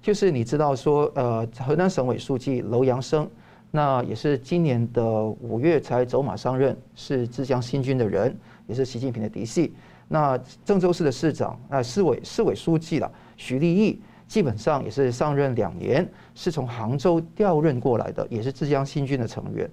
[0.00, 3.28] 就是你知道说，呃，河南省委书记楼阳生，
[3.72, 8.32] 那也是今年的五月才走马上任，是浙江新军的人，
[8.68, 9.74] 也是习近平的嫡系。
[10.06, 19.68] 那郑州市的市长，啊，市委市委书记了，徐立毅，基本上也是上任两年，是从杭州调任过来的，也是浙江新军的成员。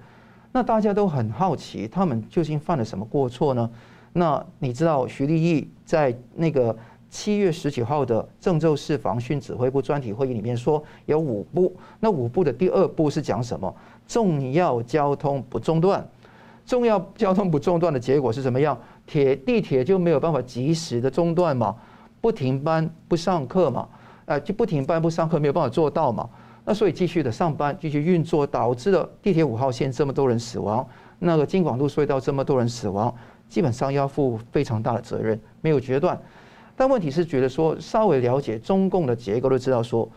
[0.51, 3.69] 那大家都很好奇，他们究竟犯了什么过错呢？
[4.13, 6.75] 那你知道徐立毅在那个
[7.09, 13.73] 七月十九号的郑州市防汛指挥部专题会议里面说有五步，那五步的第二步是讲什么？
[14.07, 16.07] 重要交通不中断，
[16.65, 18.77] 重要交通不中断的结果是什么样？
[19.05, 21.75] 铁地铁就没有办法及时的中断嘛？
[22.21, 23.87] 不停班不上课嘛？
[24.25, 26.29] 呃，就不停班不上课没有办法做到嘛？
[26.65, 33.11] 那所以继续的上班继续运作，导致了地铁五号线这么多人死亡，那个京广路隧道这么多人死亡。
[33.49, 36.17] 基本上要负非常大的责任，没有决断。
[36.77, 40.07] 但问题是，觉得说稍微了解中共的结构，都知道说，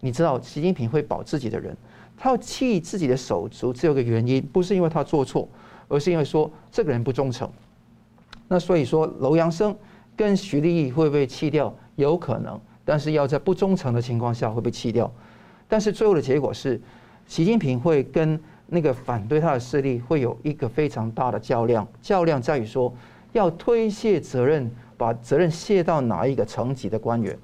[0.00, 1.76] 你知道习近平会保自己的人，
[2.16, 5.48] 他要弃自己的手足，只有个原因，不是因为他做错，
[5.88, 7.50] 而是因为说这个人不忠诚。
[8.46, 9.74] 那所以说，楼阳生
[10.14, 11.74] 跟徐立毅会不会弃掉？
[11.96, 15.10] 有可能，但是要在不忠诚的情况下会被弃掉。
[15.66, 16.80] 但是最后的结果是，
[17.26, 18.38] 习近平会跟。
[18.74, 22.92] 那个反对他的势力会有一个非常大的较量，较量在于说
[23.32, 27.38] 要推卸责任，把责任卸到哪一个层级的官员，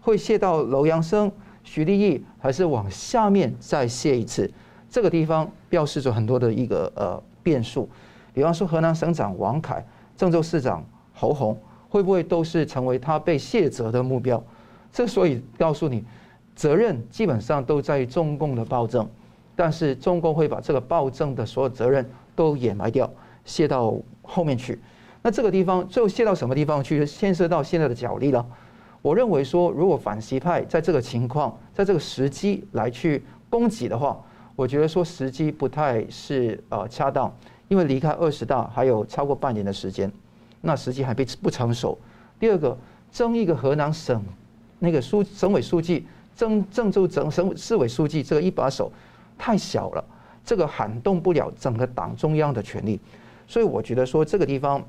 [0.00, 1.30] 会卸到楼阳生、
[1.64, 4.48] 徐立毅，还是往下面再卸一次？
[4.88, 7.88] 这个地方标示着很多的一个呃变数。
[8.32, 9.84] 比方说，河南省长王凯、
[10.16, 14.40] 郑州市长侯鸿，会不会都是成为他被卸责的目标？
[14.92, 16.04] 这所以告诉你，
[16.54, 19.08] 责任基本上都在于中共的暴政。
[19.58, 23.10] 但是中共会把这个暴政的所有责任都掩埋掉，
[23.44, 23.92] 卸到
[24.22, 24.78] 后面去。
[25.20, 27.04] 那这个地方最后卸到什么地方去？
[27.04, 28.46] 牵涉到现在的角力了。
[29.02, 34.16] 我认为说，如果反习派在这个情况，在这个时机来去攻击的话，
[34.54, 37.34] 我觉得说时机不太是呃恰当，
[37.66, 40.08] 因为离开二十大还有超过半年的时间，
[40.60, 41.98] 那时机还不不成熟。
[42.38, 42.78] 第二个，
[43.10, 44.22] 争一个河南省
[44.78, 48.92] 那个书省委书记，争郑州省省市委书记这个一把手。
[49.38, 50.04] 太小了，
[50.44, 53.00] 这个撼动不了整个党中央的权力，
[53.46, 54.84] 所以我觉得说这个地方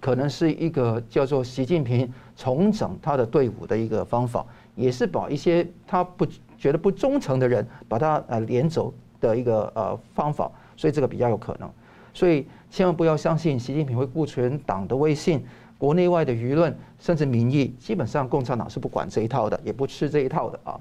[0.00, 4.44] 可能是一个叫做习近平重整他的队伍的一个方法，
[4.74, 6.26] 也是把一些他不
[6.58, 11.70] 觉得不忠诚的人把他呃撵走的一个呃方法，所以这个比较有可能，
[12.12, 15.44] 所以千万不要相信习近平会顾全党的威信，
[15.76, 20.80] 国内外的舆论甚至民意，基本上共产党是不管这一套的，也不吃这一套的啊。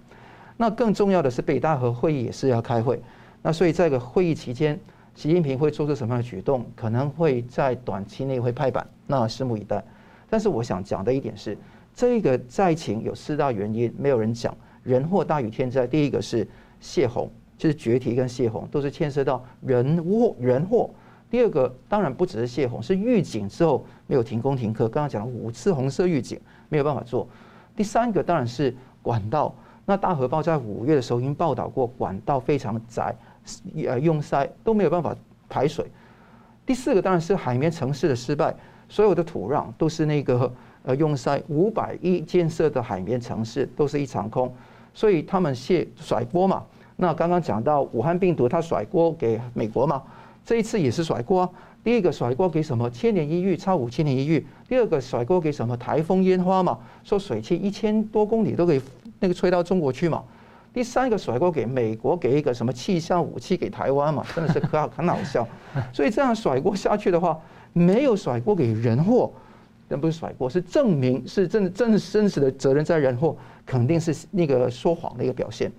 [0.58, 3.02] 那更重要的是北大河会议也是要开会。
[3.42, 4.80] 那所以这个会议期间，
[5.16, 6.66] 习近平会做出什么样的举动？
[6.76, 9.84] 可能会在短期内会拍板，那拭目以待。
[10.30, 11.58] 但是我想讲的一点是，
[11.94, 14.56] 这个灾情有四大原因，没有人讲。
[14.84, 16.48] 人祸大于天灾，第一个是
[16.80, 20.90] 泄洪，就是决堤跟泄洪都是牵涉到人祸人祸。
[21.30, 24.90] 第二个当然不只是泄洪，是预警之后没有停工停课。
[24.90, 27.28] 刚刚讲了五次红色预警没有办法做。
[27.76, 29.54] 第三个当然是管道，
[29.92, 33.14] 那大河报在五月的时候已经报道过，管道非常窄。
[33.86, 35.14] 呃，用塞都没有办法
[35.50, 35.86] 排水。
[36.66, 38.56] 第四个当然是海绵城市的失败，
[38.88, 40.50] 所有的土壤都是那个
[40.84, 44.50] 呃用塞，五百亿建设的海绵城市都是一场空，
[44.94, 46.64] 所以他们卸甩锅嘛。
[46.96, 50.02] 那刚刚讲到武汉病毒，他甩锅给美国嘛，
[50.46, 51.54] 这一次也是甩锅。
[51.84, 52.90] 第一个甩锅给什么？
[52.92, 54.46] 千年一遇，超五千年一遇。
[54.70, 55.76] 第二个甩锅给什么？
[55.76, 58.80] 台风烟花嘛，说水汽一千多公里都可以
[59.22, 60.22] 那个吹到中国去嘛。
[60.74, 65.48] 第三个甩锅给美国，给一个什么气象武器给台湾嘛，真的是 可好很好笑。
[65.94, 67.40] 所以这样甩锅下去的话，
[67.74, 69.32] 没有甩锅给人祸，
[69.90, 75.70] 那不是甩锅，是证明是真真真实的责任在人祸，肯定是那个说谎的一个表现。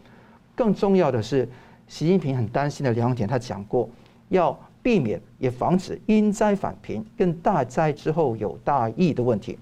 [0.55, 1.49] 更重要的是，
[1.89, 3.89] 习近平很担心的两点，他讲过，
[4.29, 9.59] 要避免也防止因灾返贫，跟大灾之后有大疫的问题。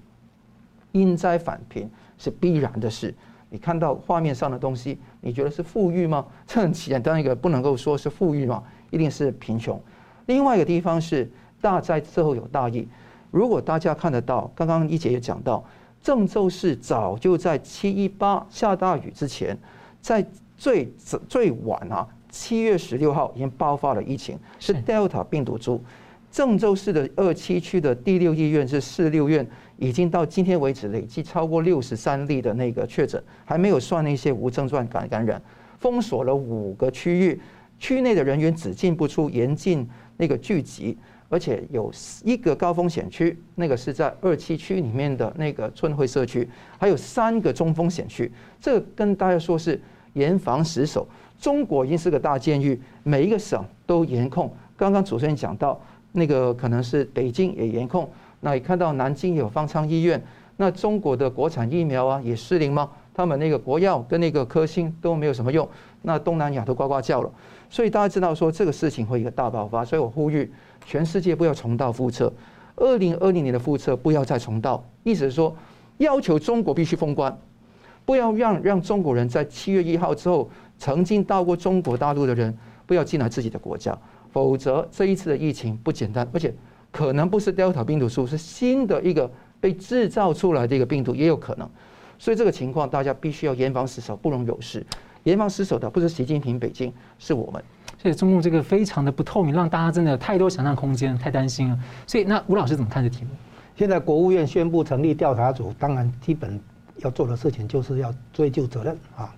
[0.91, 3.15] 因灾返贫是必然的事。
[3.53, 6.25] 你看到画面上的东西，你觉得是富裕吗？
[6.47, 9.79] 这 很简单一个，不能够说是富裕嘛，一定是贫穷。
[10.27, 12.87] 另外一个地方是大灾之后有大疫。
[13.29, 15.61] 如果大家看得到，刚刚一姐也讲到，
[16.01, 19.57] 郑州市早就在七一八下大雨之前，
[19.99, 20.89] 在最
[21.27, 25.83] 最晚啊，七月十六号已经爆发了疫情，是 Delta 病毒株。
[26.31, 29.45] 郑州市的二七区的第六医院是市六院。
[29.81, 35.41] 已经到今天为止累计超过六十三例的那个确诊，还没有算那些无症状感感染。
[35.79, 37.41] 封锁了五个区域，
[37.79, 40.95] 区内的人员只进不出，严禁那个聚集，
[41.29, 41.91] 而且有
[42.23, 48.31] 一个高风险区，那个是在二七区里面的那个春汇社区，还有三个中风险区。
[48.59, 49.81] 这跟大家说是
[50.13, 51.07] 严防死守。
[51.39, 54.53] 中国已经是个大监狱，每一个省都严控。
[54.77, 58.07] 刚刚主持人讲到，那个可能是北京也严控。
[58.41, 60.21] 那你看到南京有方舱医院，
[60.57, 62.89] 那中国的国产疫苗啊也失灵吗？
[63.13, 65.67] 他们那个国药跟那个科兴都没有什么用，
[66.01, 67.31] 那东南亚都呱呱叫了。
[67.69, 70.51] 所以大家知道说这个事情会一个大爆发，所以我呼吁
[70.85, 72.31] 全世界不要重蹈覆辙。
[72.77, 75.55] 二零二零年的覆辙不要再重蹈，意思是说
[75.97, 77.37] 要求中国必须封关，
[78.05, 80.49] 不要让让中国人在七月一号之后
[80.79, 83.95] 曾经到过中国大陆的人不要进来自己的国家，
[84.31, 86.51] 否则这一次的疫情不简单，而且。
[86.91, 91.69] 可能不是 Delta 病毒株，是新的一个被制造出来的一个病毒，也有可能。
[92.19, 94.85] 所以这个情况，大家必须要严防死守，不容有失。
[95.23, 97.63] 严防死守的不是习近平、北京，是我们。
[97.97, 101.79] 所以中共这个非常的不透明，让大家真的有太多想象空间，太担心了。
[102.05, 103.29] 所以，那吴老师怎么看这题目？
[103.75, 106.59] 现在国务院宣布成立调查组，当然基本
[106.97, 109.33] 要做的事情就是要追究责任啊。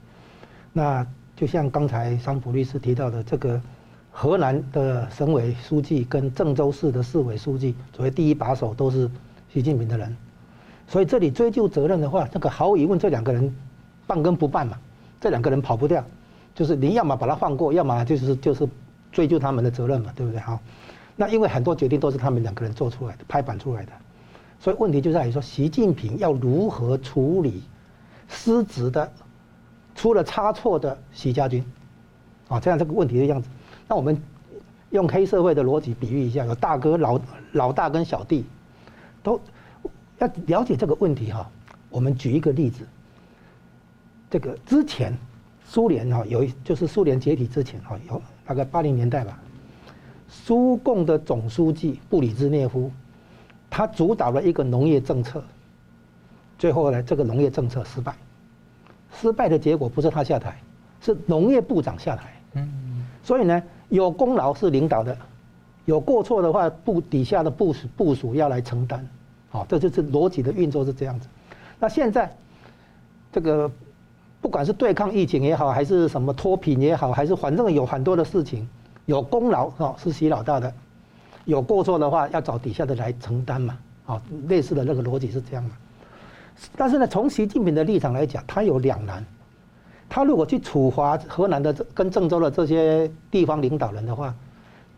[0.71, 3.61] 那就像刚才桑普律师提到的这个。
[4.15, 9.10] 河南的省委书记跟郑州市的市委书记，作为第一把手都是
[9.52, 10.15] 习近平的人，
[10.88, 13.54] 所以这里追究责任的话，这个毫无疑问，这两个人
[14.06, 14.78] 办跟不办嘛，
[15.19, 16.06] 这两个人跑不掉，
[16.54, 18.69] 就是你要么把他放过，要么就是就是
[19.12, 20.39] 追究他们的责任嘛，对不对？
[20.39, 20.60] 好，
[21.15, 23.91] 那因为很多决定都是他们两个人做出来的，拍板出来的，
[24.60, 27.63] 所以问题就在于说，习近平要如何处理
[28.28, 29.12] 失职的、
[29.95, 31.65] 出了差错的习家军，
[32.47, 33.49] 啊，这样这个问题的样子。
[33.88, 34.22] 那我们
[34.91, 37.19] 用黑社会的逻辑比喻一下，有大哥、老
[37.52, 38.46] 老大跟小弟，
[39.22, 39.39] 都
[40.19, 41.50] 要了解这个问题哈。
[41.89, 42.88] 我们举一个例子，
[44.30, 45.15] 这个之前
[45.65, 49.39] 苏联哈有一就是苏联解体之前哈有大概八零年代吧，
[50.28, 52.91] 苏共的总书记布里兹涅夫，
[53.69, 55.43] 他主导了一个农业政策，
[56.58, 58.15] 最后呢这个农业政策失败，
[59.13, 60.60] 失败的结果不是他下台，
[61.02, 62.34] 是农业部长下台。
[63.23, 65.17] 所以呢，有功劳是领导的，
[65.86, 69.07] 有过错的话，部底下的部署部署要来承担，
[69.49, 71.27] 好，这就是逻辑的运作是这样子。
[71.79, 72.29] 那现在，
[73.31, 73.71] 这个
[74.41, 78.67] 不管是对抗疫情也好，还是什么脱贫也好，还是反正有很多的事情，
[79.05, 80.73] 有功劳哦是习老大的，
[81.45, 85.71] 有过错的话要找底下的来承担嘛，好，类似的那个逻辑是这样嘛。
[86.75, 89.25] 但是呢，从习近平的立场来讲，他有两难。
[90.15, 94.32] 他如果去处罚河南的跟郑州的这些地方领导人的话，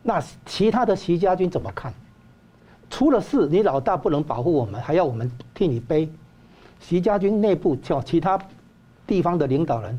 [0.04, 1.94] 那其他的徐家军怎么看？
[2.90, 6.10] 出了事，你老大不能保护我们，还要我们替你背。
[6.82, 8.38] 徐家军内部叫其他
[9.08, 9.98] 地方的领导人，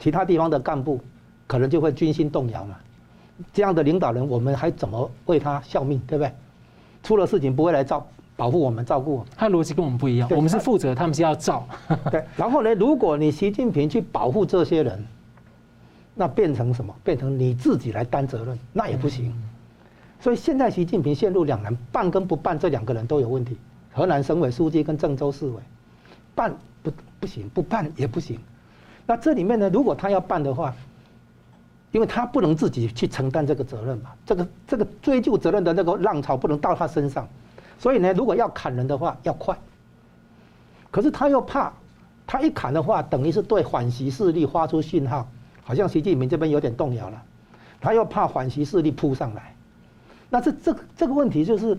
[0.00, 1.00] 其他地方的干部
[1.46, 2.74] 可能就会军心动摇嘛。
[3.52, 6.32] 这样的领导人，我们还怎么为他效命，对不对？
[7.04, 8.04] 出了事情不会来照
[8.36, 9.26] 保护我们、照顾我们。
[9.36, 11.66] 他逻辑跟我们不一样，我们是负责，他们是要照。
[12.10, 15.04] 对，然后呢，如果你习近平去保护这些人，
[16.14, 16.94] 那变成什么？
[17.02, 19.34] 变成你自己来担责任，那也不行。
[20.20, 23.56] 所以现在习近平陷入两难，办跟不办这两个人都有问题。
[23.92, 25.60] 河南省委书记跟郑州市委，
[26.34, 28.38] 办不不行，不办也不行。
[29.06, 30.74] 那这里面呢，如果他要办的话，
[31.92, 37.26] 因为他不能自己去承担这个责任嘛，这个这个追究责任的那个浪潮不能到他身上，
[37.78, 39.56] 所以呢，如果要砍人的话要快。
[40.90, 41.72] 可是他又怕，
[42.26, 45.28] 他一砍的话，等于是对反习势力发出信号，
[45.62, 47.22] 好像习近平这边有点动摇了，
[47.80, 49.54] 他又怕反习势力扑上来。
[50.30, 51.76] 那这这这个问题就是，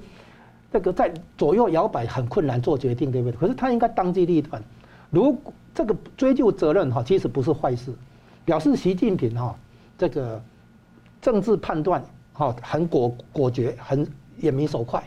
[0.71, 3.38] 这个在左右摇摆很困难做决定，对不对？
[3.39, 4.62] 可是他应该当机立断。
[5.10, 7.91] 如果这个追究责任哈，其实不是坏事，
[8.45, 9.55] 表示习近平哈
[9.97, 10.41] 这个
[11.21, 14.07] 政治判断哈很果果决，很
[14.38, 15.03] 眼明手快，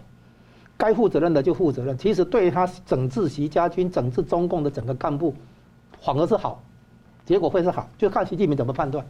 [0.80, 1.98] 该负责任的就负责任。
[1.98, 5.34] 其实对他整治习家军、整治中共的整个干部，
[6.00, 6.62] 反而是好，
[7.26, 9.04] 结果会是好，就看习近平怎么判断。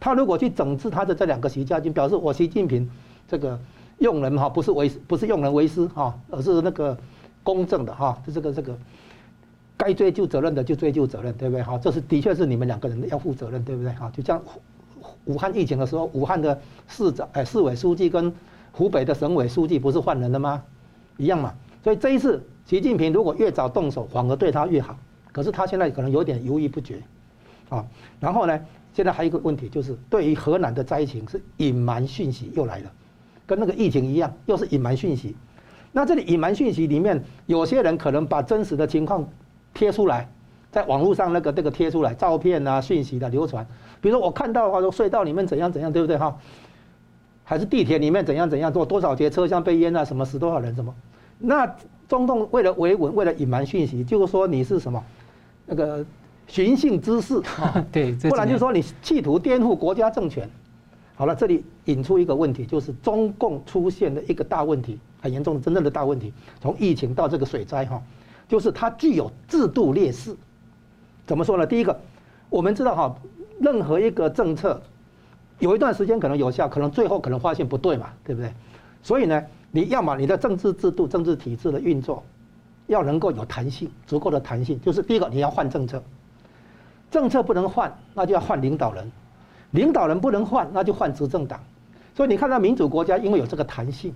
[0.00, 2.90] 他如果去整治他的这两个习家军，表示我习近平。
[3.28, 3.56] 这个
[3.98, 6.98] 用人哈不是为不是用人为师哈，而是那个
[7.44, 8.76] 公正的哈，这个这个
[9.76, 11.78] 该追究责任的就追究责任，对不对哈？
[11.78, 14.10] 这是的确是你们两个人要负责任，对不对哈？
[14.12, 14.42] 就像
[15.26, 18.34] 武汉疫情的时候，武汉的市长哎市委书记跟
[18.72, 20.60] 湖北的省委书记不是换人了吗？
[21.20, 21.54] 一样嘛。
[21.84, 24.96] 所以这一次习近平如果越早动手，反而对他越好。
[25.32, 27.00] 可是他现在可能有点犹豫不决
[27.68, 27.86] 啊。
[28.18, 28.60] 然后呢，
[28.92, 32.90] 现在还有一个问题就是，对于河南的灾情是隐瞒讯息又来了。
[33.46, 35.36] 跟那个疫情一样，又是隐瞒讯息。
[35.92, 39.28] 那这里隐瞒讯息里面，有些人可能把真实的情况
[39.74, 40.28] 贴出来，
[40.70, 43.66] 在网络上那个这个贴出来，照片啊、讯息的流传。
[44.00, 46.36] 比如说我看到的话，说隧道里面怎样怎样，对不对哈？
[47.42, 50.94] 还是地铁里面怎样怎样做，多少节车厢被淹啊，什么死多少人什么？
[51.40, 51.66] 那
[52.08, 55.02] 中共为了维稳，为了隐瞒讯息，就是说你是什么
[55.66, 56.04] 那个
[56.46, 57.84] 寻衅滋事 啊？
[57.90, 60.48] 对，不然就是说你企图颠覆国家政权。
[61.14, 66.32] 好了，这里引出一个问题，就是中共出现的一个大问题，很严重的真正的大问题。
[66.60, 68.02] 从疫情到这个水灾哈，
[68.48, 70.34] 就是它具有制度劣势。
[71.26, 71.66] 怎么说呢？
[71.66, 72.00] 第一个，
[72.48, 73.14] 我们知道哈，
[73.60, 74.80] 任何一个政策，
[75.58, 78.50] 有一段时间可能有效，可能最后可能发现不对嘛，对不对？
[79.02, 82.22] 所以呢，你要么你的政治制度、政治体制的运作
[82.86, 84.80] 要能够有弹性，足够的弹性。
[84.80, 86.02] 就是第一个，你要换政策，
[87.10, 89.10] 政策不能换，那就要换领导人。
[89.70, 91.60] 领导人不能换，那就换执政党。
[92.12, 94.12] 所以你看到民主国家，因为有这个弹性，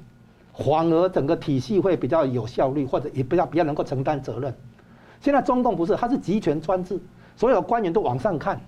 [0.53, 4.53] 反而整个体系会比较有效率，或者也比较比较能够承担责任。
[5.21, 7.01] 现在中共不是，他是集权专制，
[7.37, 8.61] 所有官员都往上看，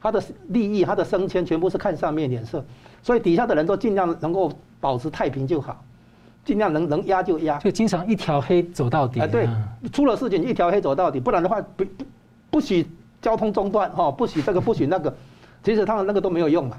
[0.00, 2.64] 他的利益、他的升迁全部是看上面脸色，
[3.02, 5.82] 所以底下的人都尽量能够保持太平就好，
[6.44, 7.58] 尽量能能压就压。
[7.58, 9.20] 就经常一条黑走到底。
[9.20, 9.48] 啊，对，
[9.92, 12.04] 出了事情一条黑走到底，不然的话不不
[12.50, 12.86] 不许
[13.20, 15.14] 交通中断哈，不许这个不许那个。
[15.64, 16.76] 其实他们那个都没有用嘛，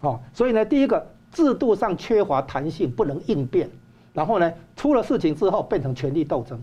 [0.00, 3.68] 哦，所以呢，第一个制度上缺乏弹性，不能应变，
[4.14, 6.58] 然后呢，出了事情之后变成权力斗争，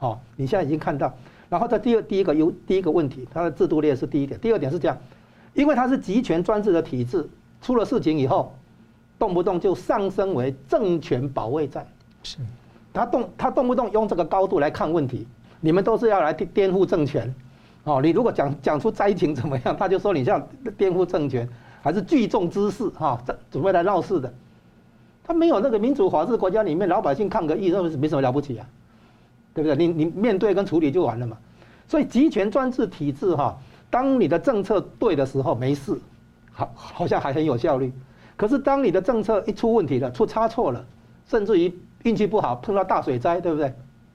[0.00, 1.10] 哦，你现在已经看到，
[1.48, 4.98] 然后在第二第一个有第一个问题，它的制度劣势第一点，第二点是这样，
[5.54, 7.26] 因为它是集权专制的体制，
[7.62, 8.54] 出了事情以后，
[9.20, 11.86] 动不动就上升为政权保卫战，
[12.22, 12.38] 是，
[12.90, 15.28] 他动他动不动用这个高度来看问题，
[15.60, 17.32] 你们都是要来颠颠覆政权。
[17.84, 20.42] 哦，你如果讲讲出灾情怎么样， 他就说你像
[20.78, 21.46] 颠覆政权，
[21.82, 24.32] 还是聚众滋事哈，这准备来闹事的。
[25.22, 28.66] 他没有那个民主法治国家里面老百姓抗个议，那没什么了不起啊，
[29.52, 29.76] 对不对？
[29.76, 31.36] 你你面对跟处理就完了嘛。
[31.86, 33.54] 所以集权专制体制哈，
[33.90, 36.00] 当你的政策对的时候没事，
[36.52, 37.92] 好好像还很有效率。
[38.40, 40.82] 可是当你的政策一出问题了，出差错了，
[41.28, 41.70] 甚至于
[42.04, 43.70] 运气不好碰到大水灾，对不对？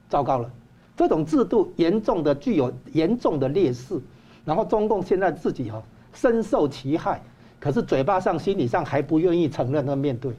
[0.10, 0.50] 糟糕了。
[0.98, 4.02] 这种制度严重的具有严重的劣势，
[4.44, 5.80] 然后中共现在自己哈
[6.12, 7.22] 深受其害，
[7.60, 10.34] 可是嘴巴上、心理上还不愿意承认和面对，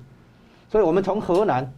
[0.68, 1.72] 所以我们从河南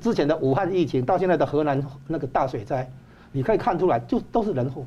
[0.00, 2.90] 之前的武汉疫情到现在的河南那个大水灾，
[3.30, 4.84] 你可以看出来，就都是人祸，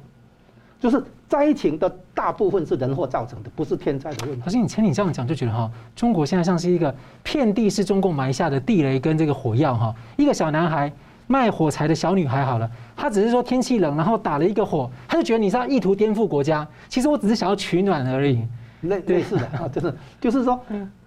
[0.80, 4.42] 就是灾情的大部分是人祸造成的，不是天灾的问题。
[4.44, 10.92] 可是你听你这样讲，就觉得哈，中国现在像是一个遍地是中共埋下的地雷跟这个火药哈，一个小男孩。
[11.28, 16.68] 卖火柴的小女孩好了，她只是说天气冷，然后打了一个火，她就觉得你是要意图颠覆国家。
[16.88, 18.48] 其实我只是想要取暖而已。
[18.82, 20.60] 类类似的啊，就是就是说，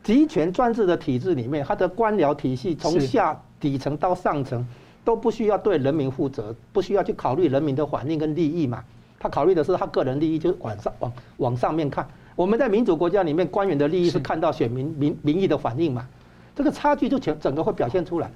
[0.03, 4.67] 集权专制的体制里面，它的官僚体系从下底层到上层
[5.05, 8.83] 都不需要对人民负责，不需要去考虑人民的反应跟利益嘛。
[9.19, 12.07] 他考虑的是他个人利益，就是往上往往上面看，
[12.37, 16.07] 我们在民主国家里面，官员的利益是看到选民民民意的反应嘛，
[16.55, 18.31] 这个差距就全整个会表现出来。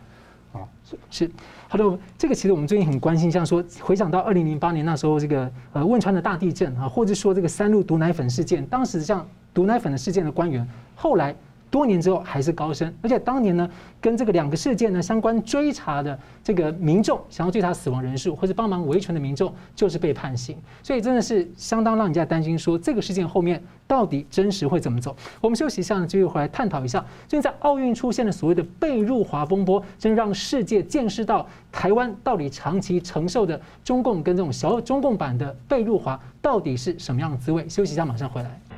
[0.53, 1.31] 啊，是是，
[1.69, 11.35] 好的，这个其实我们最近很关心，像说回想到二零零八年那时候这个呃汶川的大地震啊，或者说这个三鹿毒奶粉事件，当时像毒奶粉的事件的官员，后来。
[11.73, 13.67] 多年之后还是高升，而且当年呢，
[13.99, 25.17] 跟这个两个事件呢相关追查的这个民众，想要追查死亡人数或者帮忙维权的民众，就是被判刑，所以真的是相当让人家担心，说这个事件后面到底真实会怎么走？
[25.41, 27.03] 我们休息一下呢，继续回来探讨一下。
[27.27, 37.67] 最近在奥运出现的所谓的被入华风波，真让世界见识到台湾到底长期承受的中共跟这种小中共版的被入华到底是什么样的滋味？
[37.67, 38.72] 休息一下，马上回来。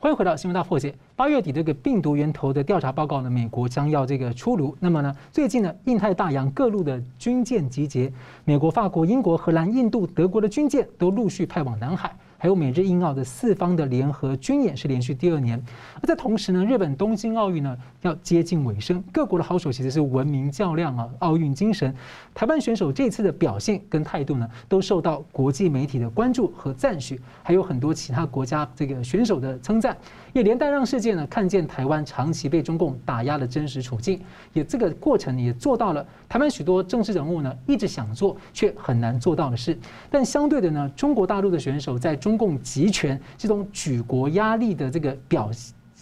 [0.00, 0.94] 欢迎回到新闻大破解。
[1.16, 4.76] 八月底这个病毒源头的调查报告呢，美国将要这个出炉。
[4.78, 8.12] 那么呢，最近呢，印太大洋各路的军舰集结，
[8.44, 12.14] 美国、法国、英国、荷兰、印度、德国的军舰都陆续派往南海。
[12.40, 15.60] 还有美日印澳的四方的联合军演是连续第二年，
[16.00, 21.94] 而在同时呢，日本东京奥运呢要接近尾声，各国的好手其实是文明较量啊，奥运精神。
[22.32, 29.96] 台湾选手这次的表现跟态度呢，都受到国际媒体的关注和赞许，还有很多其他国家这个选手的称赞，
[30.32, 34.20] 也连带让世界呢看见台湾长期被中共打压的真实处境，
[34.52, 39.76] 也这个过程也做到了台湾许多政治人物呢一直想做却很难做到的事，
[40.08, 45.50] 但相对的呢，中国大陆的选手在中共集权这种举国压力的这个表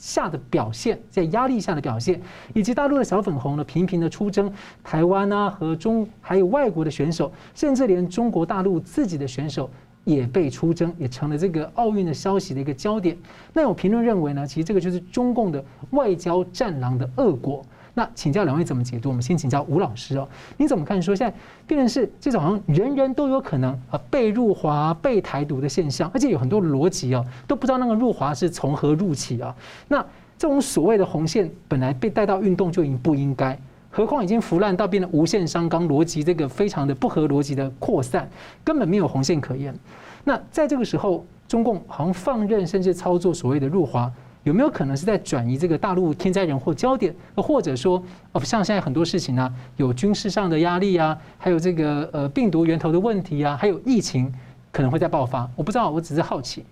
[0.06, 2.20] 下的表现，在压力下的表现，
[2.54, 4.52] 以及大陆的小粉红呢频频的出征
[4.84, 9.68] 台湾啊和中还有外国的选手，甚至连中国大陆自己的选手
[10.04, 13.18] 也被出征，也成了这个奥运的消息的一个焦点。
[13.52, 17.66] 那有评论认为呢，其实这个就是中共的外交战狼的恶果。
[17.98, 19.08] 那请教两位怎么解读？
[19.08, 20.28] 我们先请教吴老师哦，
[20.58, 21.00] 你怎么看？
[21.00, 21.34] 说现在
[21.66, 29.56] 变成是这种好像人人都有可能啊被入华、被台独的现象，而且有很多逻辑哦，都不知道那个入华是从何入起啊。
[29.88, 30.04] 那
[30.36, 33.58] 这种所谓的红线本来被带到运动就已经不应该，
[33.90, 38.28] 何况已经腐烂到变得无限上纲逻辑，这个非常的不合逻辑的扩散，
[38.62, 39.74] 根本没有红线可言。
[40.22, 44.12] 那在这个时候，中共好像放任甚至操作所谓的入华。
[44.46, 47.12] 有没有可能是在转移这个大陆天灾人祸焦点？
[47.34, 54.32] 或者说，哦，像现在很多事情呢、啊，有军事上的压力啊，还有这个呃病毒源头的问题啊，还有疫情
[54.70, 55.50] 可能会在爆发。
[55.56, 56.64] 我不知道，我只是好奇，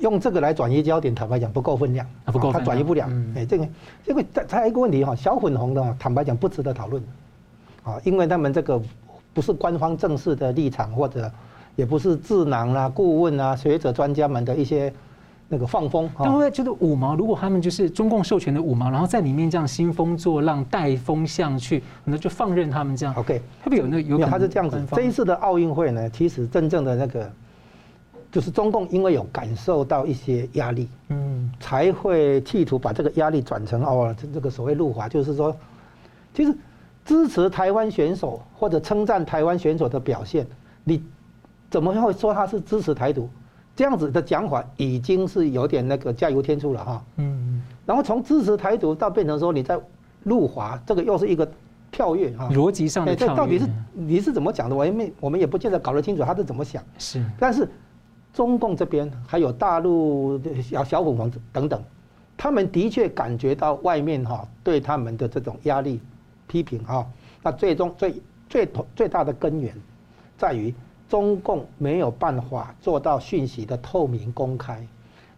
[0.00, 3.08] 用这个来转移焦点，坦白讲不够分量，不够，它转移不了。
[3.36, 3.64] 哎，这个
[4.08, 7.00] 因为它还有一个问题哈，小粉红的坦白讲不值得讨论，
[7.84, 8.82] 啊，因为他们这个
[9.32, 11.30] 不是官方正式的立场，或者
[11.76, 14.92] 也不是智囊啦、顾问啊、学者专家们的一些。
[15.52, 17.16] 那个放风，但会不会觉得五毛？
[17.16, 23.12] 如果他们就是中共授权的五毛，然后在里面这样兴风作浪、带风向去，那就放任他们这样。
[23.16, 24.20] OK，特别有那有？
[24.20, 24.80] 有，他是这样子。
[24.92, 27.28] 这一次的奥运会呢，其实真正的那个，
[28.30, 35.56] 就是中共因为有感受到一些压力，嗯，才会企图把这个压力转成哦，这这个所谓入华，就是说，
[36.32, 36.56] 其实
[37.04, 40.46] 支持台湾选手或者称赞台湾选手的表现，
[40.84, 41.02] 你
[41.68, 43.28] 怎么会说他是支持台独？
[43.80, 47.02] 这样子的讲法已经是有点那个加油添醋了哈。
[47.16, 47.62] 嗯。
[47.86, 49.80] 然后从支持台独到变成说你在
[50.22, 51.50] 入华，这个又是一个
[51.90, 52.50] 跳跃哈。
[52.52, 53.30] 逻辑上的跳跃。
[53.30, 54.76] 这到底是你是怎么讲的？
[54.76, 56.84] 我也没，我们也不见得搞得清楚他是怎么想。
[56.98, 57.24] 是。
[57.38, 57.66] 但是
[58.34, 61.82] 中共这边还有大陆小小粉红等等，
[62.36, 65.98] 他们的确感觉到外面哈对他们的这种压力、
[66.46, 67.06] 批评哈。
[67.42, 69.74] 那最终最最最大的根源
[70.36, 70.74] 在于。
[71.10, 74.86] 中共没有办法做到讯息的透明公开，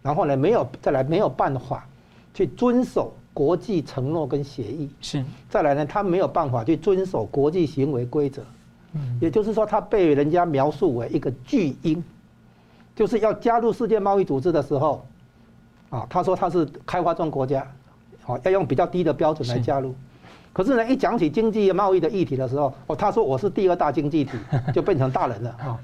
[0.03, 1.85] 然后呢，没有再来没有办法
[2.31, 5.25] 去遵守国际承诺跟协议，是。
[5.49, 8.43] 再来呢，他没有办法去遵守国际行为规则，
[8.93, 12.03] 嗯，也就是说，他被人家描述为一个巨婴，
[12.95, 15.03] 就是要加入世界贸易组织的时候，
[15.89, 17.67] 啊，他说他是开发中国家，
[18.21, 19.95] 好，要用比较低的标准来加入。
[20.53, 24.37] 可是呢，一讲起经济贸易的议题的时候，哦，他说我是第二大经济体，
[24.71, 25.79] 就变成大人了啊。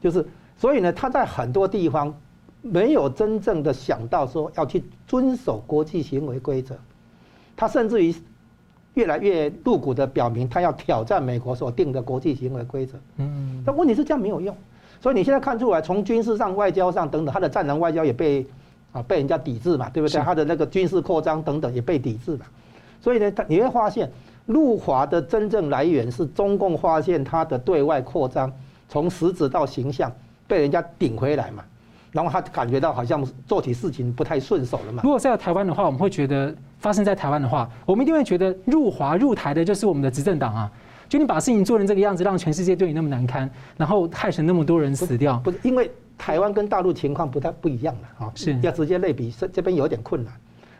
[0.00, 0.24] 就是，
[0.56, 2.14] 所以呢，他在很多地方
[2.62, 6.76] 没有真正的想到说要去遵守国际行为规则，
[7.56, 8.14] 他甚至于
[8.94, 12.96] 越来越露骨的表明他要挑战美国所定的国际行为规则。
[13.16, 14.56] 嗯，但问题是这样没有用，
[15.00, 18.46] 所以你现在看出来，从军事上、外交上等等，他的战狼外交也被
[18.92, 20.20] 啊被人家抵制嘛，对不对？
[20.22, 22.46] 他的那个军事扩张等等也被抵制嘛。
[23.04, 24.10] 所以呢，他你会发现，
[24.46, 28.50] 入华的真正来源是中共发现他的对外扩张，
[28.88, 30.10] 从实质到形象
[30.46, 31.62] 被人家顶回来嘛，
[32.12, 35.02] 然后他感觉到好像做起事情不太顺手了嘛。
[35.04, 40.72] 如果在台湾的话，我们会觉得发生在台湾的话，我们一定会觉得入华入台的就是我们的执政党啊，
[41.06, 45.38] 就你把事情做成这个样子，让全世界对你那么难堪，然后害成那么多人死掉。
[45.44, 50.32] 不是因为台湾跟大陆情况不太不一样了啊，是要直接类比，这这边有点困难。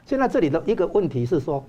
[0.07, 1.62] 现在这里的一个问题是说，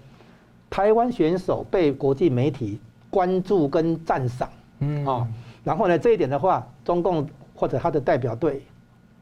[0.75, 2.77] 台湾选手被国际媒体
[3.09, 4.49] 关注跟赞赏，
[4.79, 5.25] 嗯啊，
[5.63, 8.61] 然后呢这一点的话，中共或者他的代表队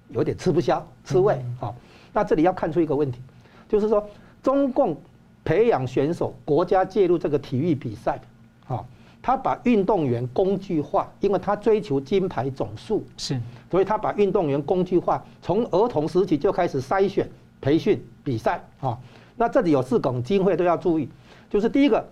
[0.09, 1.71] 有点吃不消、吃味啊。
[2.11, 3.21] 那这里要看出一个问题，
[3.69, 4.03] 就是说
[4.41, 4.97] 中共
[5.45, 8.19] 培养选手，国家介入这个体育比赛，
[8.67, 8.83] 啊。
[9.21, 13.39] 他把运动员工具化，因为他追求金牌总数，是，
[13.69, 17.29] 所以他把运动员工具化，从儿童时期就开始筛选、
[17.61, 18.97] 培训、比赛啊。
[19.35, 21.07] 那这里有四种机会都要注意，
[21.53, 22.03] 就是第一个，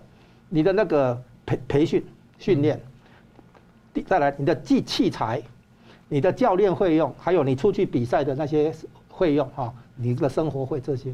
[0.48, 2.00] 你的那个培培训
[2.38, 2.80] 训练，
[3.92, 5.42] 第再来你的器器材，
[6.08, 8.72] 你的教练费用，还有你出去比赛的那些
[9.18, 11.12] 费用哈，你的生活费这些，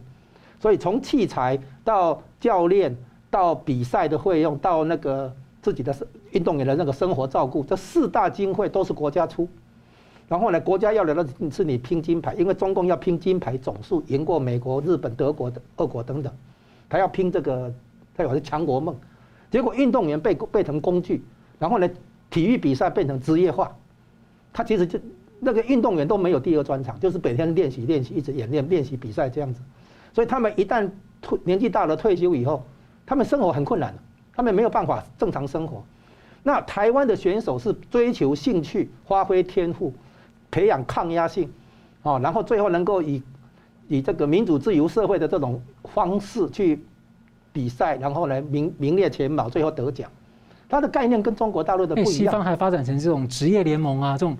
[0.61, 2.95] 所以从器材到教练
[3.31, 5.35] 到比赛的费用到那个。
[5.61, 5.95] 自己的
[6.31, 9.47] 运动员的那个生活照顾，这四大经费都是国家出。
[10.29, 16.33] 然后呢，国家要来的是你拼金牌，因为中共要拼金牌总数，赢过美国、日本、德国的、俄国等等，
[16.89, 17.71] 他要拼这个，
[18.19, 18.95] 代表是强国梦。
[19.49, 21.23] 结果运动员被被成工具，
[21.59, 21.89] 然后呢，
[22.29, 23.75] 体育比赛变成职业化，
[24.53, 24.99] 他其实就
[25.39, 29.61] 那个运动员都没有第二专长，就是每天练习练习，一直演练练习比赛这样子。
[30.13, 30.91] 所以他们一旦
[31.23, 32.67] 退年纪大了退休以后，
[33.07, 33.95] 他们生活很困难。
[34.35, 35.83] 他们没有办法正常生活。
[36.45, 39.93] 那台湾的选手是追求兴趣、发挥天赋、
[40.49, 41.51] 培养抗压性，
[42.05, 43.21] 啊，然后最后能够以
[43.89, 45.61] 以这个民主自由社会的这种
[45.93, 46.85] 方式去
[47.59, 50.09] 比赛，然后来名名列前茅，最后得奖。
[50.69, 52.13] 它的概念跟中国大陆的不一样。
[52.13, 54.37] 西方还发展成这种职业联盟啊，这种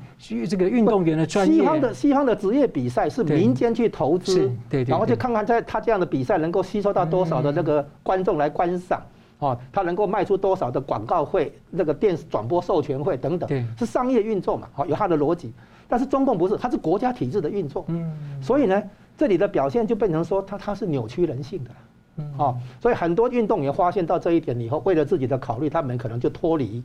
[0.49, 1.55] 这个运动员的专业。
[1.55, 4.49] 西方的西方的职业比赛是民间去投资，
[4.87, 9.03] 然后就看看在他这样的比赛能够吸收到多少的那个观众来观赏。
[9.41, 14.69] 哦，他能够卖出多少的广告费、那个电视转播授权费等等，是商业运作嘛？
[14.73, 15.53] 好，有它的逻辑。
[15.89, 17.85] 但是中共不是，它是国家体制的运作。
[17.89, 18.13] 嗯。
[18.43, 18.83] 所以呢，
[19.17, 21.71] 这里的表现就变成说，它它是扭曲人性的。
[22.19, 22.35] 嗯。
[22.37, 26.83] 哦，所以很多运动员发现到这一点以后，为了自己的考虑，他们可能就脱离。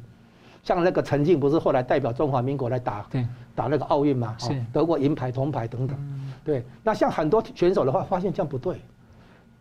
[0.63, 3.05] 像那个陈静，不是后来代表中华民国来打
[3.53, 4.35] 打那个奥运嘛？
[4.39, 4.49] 是。
[4.71, 5.97] 得过银牌、铜牌等等。
[6.45, 6.63] 对。
[6.81, 8.79] 那像很多选手的话，发现这样不对。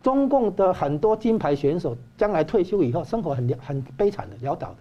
[0.01, 4.77] 中共的很多金牌选手将来退休以后，生活很很悲惨的潦倒的，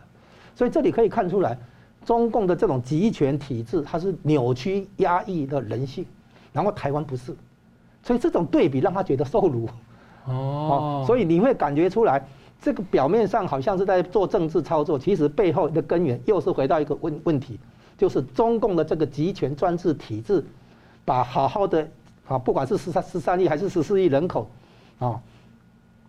[0.55, 1.57] 所以这里可以看出来，
[2.05, 6.05] 中共的这种集权体制，它是扭曲压抑的人性，
[6.53, 7.37] 然后台湾不是，
[8.03, 9.69] 所以这种对比让他觉得受辱。
[10.27, 12.25] 哦，所以你会感觉出来，
[12.61, 17.59] 这个表面上好像是在做政治操作，其实背后的根源又是回到一个问问题，
[17.99, 20.45] 就是中共的这个集权专制体制，
[21.05, 21.89] 把好好的
[22.27, 24.49] 啊，不管是十三十三亿还是十四亿人口。
[24.99, 25.21] 啊，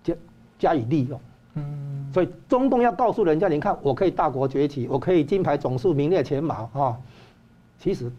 [0.03, 0.13] 加
[0.59, 1.19] 加以利用，
[1.55, 6.95] 嗯，所以中共要告诉人家，你看我可以大国崛起，我可以金牌总数名列前茅啊，
[7.79, 8.11] 其实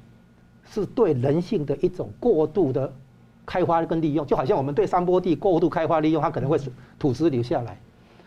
[0.68, 2.92] 是对人性的一种过度的
[3.46, 6.58] 开发跟利用，就好像我们对山坡地过度开发利用，它可能会
[6.98, 7.78] 土石流下来。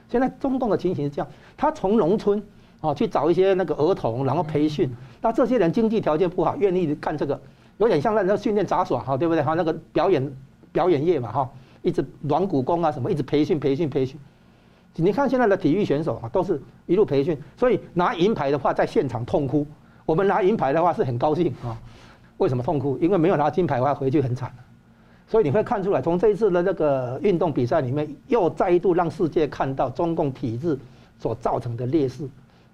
[0.10, 2.42] 现在中共的情形是这样，他从农村
[2.82, 4.90] 啊去找一些那个儿童，然后培训，
[5.22, 7.40] 那这些人经济条件不好，愿意干这个，
[7.78, 9.54] 有点像那那训练杂耍哈，对不对哈？
[9.54, 10.32] 那个表演
[10.72, 11.50] 表演业嘛哈。
[11.84, 14.20] 一直软骨功啊什么，一直培训培训培训。
[14.96, 19.66] 你看现在的体育选手啊，都是一路培训，所以拿银牌的话在现场痛哭。
[20.06, 21.78] 我们拿银牌的话是很高兴啊。
[22.38, 22.98] 为什么痛哭？
[23.00, 24.52] 因为没有拿金牌的话回去很惨。
[25.28, 30.80] 所以你会看出来，从这一次的那个运动比赛里面，又再一度让世界看到中共体制
[31.20, 32.28] 所造成的劣势，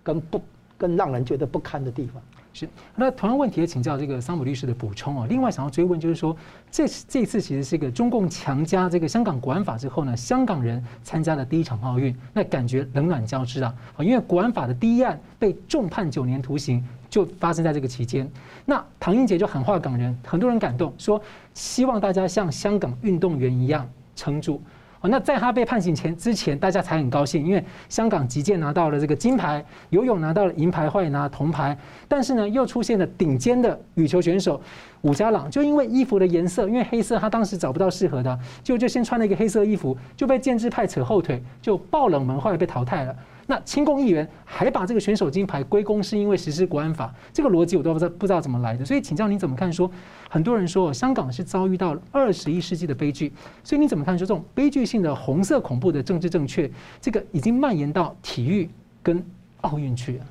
[0.03, 0.39] 跟不
[0.77, 2.21] 跟让人觉得不堪的地方。
[2.55, 5.25] 是，那同样问题也请教这个桑普律师的补充啊。
[5.27, 6.37] 另外想要追问就是说，
[6.69, 13.73] 这这次其实是一个中共强加这个香港国安法之后呢，香港人参加的第一场奥运，那感觉冷暖交织啊。
[13.97, 18.27] 因为国安法的第一案被重判九年徒刑，就发生在这个期间。
[18.65, 21.21] 那唐英杰就喊话港人，很多人感动，说
[21.53, 24.59] 希望大家像香港运动员一样撑住。
[25.03, 31.77] 那在他被判刑前之前，大家才很高兴，因为香港击剑拿到了这个金牌，游泳拿到了银牌，或者拿铜牌。
[32.07, 34.59] 但是呢，又出现了顶尖的羽球选手
[35.03, 43.15] 伍家朗，就因为衣服的颜色，因为黑色，他当时找不到适合的，就就先穿了一个黑色衣服，就被建制派扯后腿，就爆冷门，后来被淘汰了。
[43.45, 48.85] 那亲共议员还把这个选手金牌归功是因为实施国安法，这个逻辑我都不知道不知道怎么来的。
[48.85, 49.71] 所以请教你怎么看？
[49.71, 49.91] 说
[50.29, 54.17] 很多人说香港是遭遇到二十一世纪的悲剧，所以你怎么看？
[54.17, 58.69] 说这种悲剧性的红色恐怖的政治正确，这个已经蔓延到体育
[59.01, 59.21] 跟
[59.59, 60.25] 奥运去了。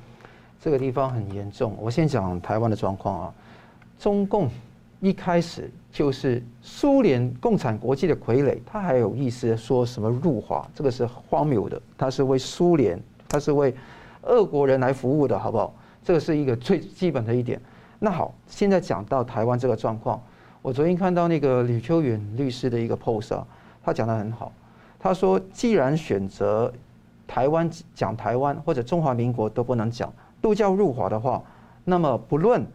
[0.59, 1.77] 这个地方很严重。
[1.79, 3.33] 我先讲台湾的状况啊，
[3.99, 4.49] 中共
[4.99, 11.81] 一开始就是苏联共产国际的傀儡，他还有意思说什么入华，这个是荒谬的。
[11.97, 13.73] 他是为苏联，他是为
[14.23, 15.73] 俄国人来服务的，好不好？
[16.03, 17.59] 这个是一个最基本的一点。
[17.99, 20.21] 那好，现在讲到台湾这个状况，
[20.61, 23.47] 我昨天看到那个吕秋远律师的一个 post 啊，
[23.83, 24.51] 他讲得很好。
[24.99, 26.73] 他说，既然选择
[27.27, 31.41] 台湾讲台湾或者中华民国都不能讲，都叫入华的话，
[31.85, 32.65] 那么不论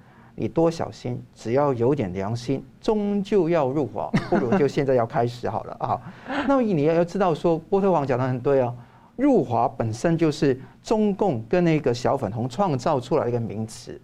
[0.40, 4.08] 你多小心，只要有点良心，终究要入华。
[4.30, 6.00] 不如就现在要开始好了啊。
[6.46, 8.72] 那么你要要知道说，波特王讲得很对啊，
[9.16, 14.00] 入华本身就是中共跟那个小粉红创造出来一个名词。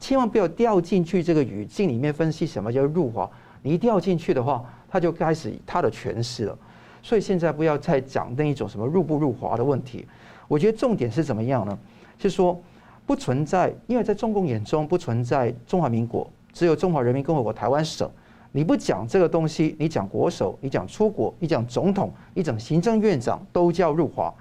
[0.00, 3.30] 千万不要掉进去这个语境里面分析什么叫入华，
[3.62, 6.58] 你一掉进去的话，他就开始他的诠释了。
[7.00, 10.04] 所以现在不要再讲那一种什么入不入华的问题。
[10.48, 11.78] 我觉得重点是怎么样呢？
[12.18, 12.60] 是说
[13.06, 18.10] 不存在，因为在中共眼中不存在中华民国，只有中华人民共和国台湾省。
[18.52, 24.32] 你不讲这个东西，你讲国手，你讲出国，你讲总统，你讲行政院长，都叫入华。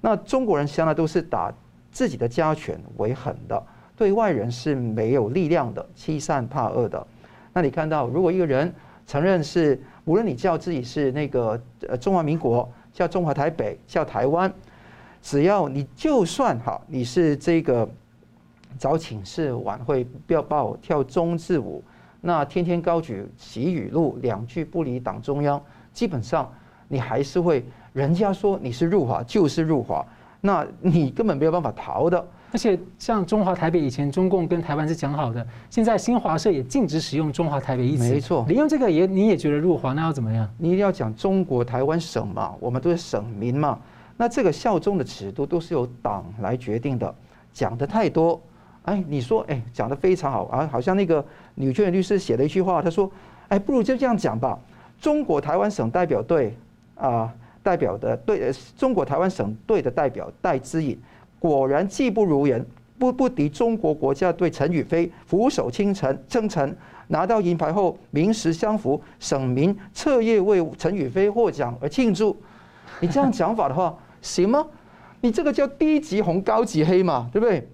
[0.00, 1.52] 那中国人向来都是打
[1.92, 3.62] 自己的家权为狠的。
[3.96, 7.06] 对外人是没有力量的，欺善怕恶的。
[7.52, 8.72] 那你看到，如果一个人
[9.06, 14.52] 承认是，无论你叫自己是那个呃中华民国，叫中华台北，叫台湾，
[15.22, 17.88] 只要你就算哈，你是这个
[18.80, 21.84] 早请示晚会要报跳中字舞，
[22.22, 25.62] 那天天高举习语录，两句不离党中央，
[25.92, 26.50] 基本上
[26.88, 27.62] 你还是会，
[27.92, 30.02] 人家说你是入华就是入华，
[30.40, 32.26] 那你根本没有办法逃的。
[32.52, 38.14] 而且像中华台北以前中共跟台湾是讲好的，现在新华社也禁止使用中华台北一词。
[38.14, 40.48] 没错，你用这个也你也觉得入华，那要怎么样？
[40.56, 43.78] 你一定要讲中国台湾省嘛，我们都是省民嘛。
[44.16, 47.14] 那这个效忠的尺度都是由党来决定的。
[47.52, 48.40] 讲的太多，
[48.84, 51.24] 哎，你说哎讲的非常好啊，好像那个
[51.54, 53.10] 女权律师写了一句话，他说，
[53.48, 54.58] 哎，不如就这样讲吧。
[55.00, 56.54] 中国台湾省代表队
[56.94, 60.98] 啊，代表的对，中国台湾省队的代表戴之颖。
[61.38, 62.64] 果然技不如人，
[62.98, 66.76] 不不敌中国国家队陈宇飞俯首称臣，称臣
[67.08, 72.36] 拿到银牌后，名实相符，省民彻夜为陈宇飞获奖而庆祝。
[73.00, 74.66] 你这样讲法的话，行吗？
[75.22, 77.66] 你这个叫低级红高级黑嘛，对不对？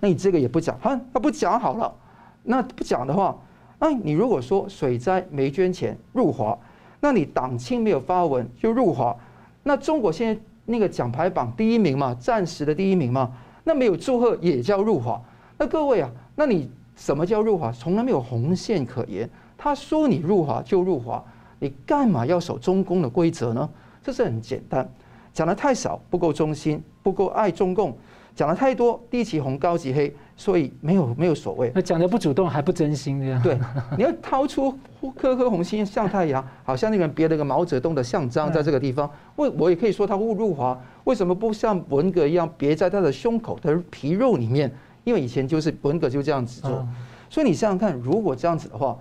[0.00, 1.94] 那你这个也不讲，哈，那不讲好了。
[2.42, 3.36] 那不讲的话，
[3.78, 6.58] 那你如果说水灾没捐钱入华，
[7.00, 9.16] 那你党青没有发文就入华，
[9.62, 10.40] 那中国现在。
[10.68, 13.30] 那个奖牌榜第一名嘛，暂时的第一名嘛，
[13.62, 15.22] 那没有祝贺也叫入华。
[15.56, 17.70] 那各位啊，那你什么叫入华？
[17.70, 19.30] 从来没有红线可言。
[19.56, 21.24] 他说你入华就入华，
[21.60, 23.70] 你干嘛要守中共的规则呢？
[24.02, 24.90] 这是很简单，
[25.32, 27.96] 讲得太少，不够忠心，不够爱中共。
[28.36, 31.72] 讲的太多，低级红高级黑，所以没有没有所谓。
[31.74, 33.42] 那讲的不主动还不真心这样。
[33.42, 33.58] 对，
[33.96, 34.78] 你要掏出
[35.16, 39.10] 颗颗红心向太阳，好像那个人别了个毛泽东的像章在这个地方。
[39.36, 44.70] 为我也可以说他误入华，为什么不像文革一样别在他的胸口的皮肉里面？
[45.04, 46.86] 因为以前就是文革就这样子做。
[47.30, 48.98] 所以你想想看，如果这样子的话，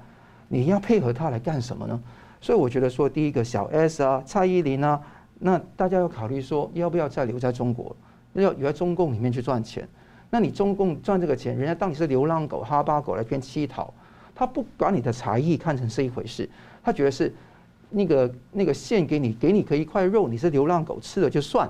[0.48, 2.02] 你要配合他来干什么呢？
[2.40, 5.02] 所以我觉得说，第一个小 S 啊，蔡依林啊，
[5.40, 7.94] 那大家要考虑说，要不要再留在中国？
[8.42, 9.88] 要留在中共里面去赚钱，
[10.30, 13.94] 那你中共赚这个钱，人家当你是流浪狗、哈巴狗来骗乞讨，
[14.34, 16.50] 他不把你的才艺看成是一回事，
[16.84, 17.34] 他觉得是
[17.90, 21.70] 那个那个献给你，给你可一块肉，你是流浪狗吃了就算，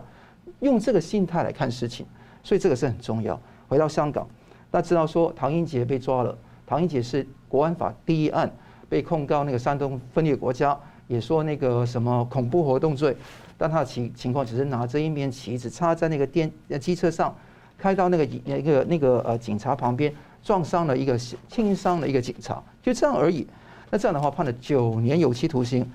[0.61, 2.05] 用这个心态来看事情，
[2.41, 3.39] 所以这个是很重要。
[3.67, 4.27] 回到香港，
[4.71, 6.35] 大家知道说唐英杰被抓了，
[6.65, 8.51] 唐英杰是国安法第一案
[8.89, 10.75] 被控告那个山东分裂国家，
[11.07, 13.15] 也说那个什么恐怖活动罪。
[13.57, 17.35] 但他的情情况只是拿着一面旗子插在那个电机车上，
[17.77, 23.47] 开到那个那个那个呃警察旁边，撞伤了一个轻伤的一个警察，就这样而已。
[23.89, 25.89] 那这样的话判了九年有期徒刑，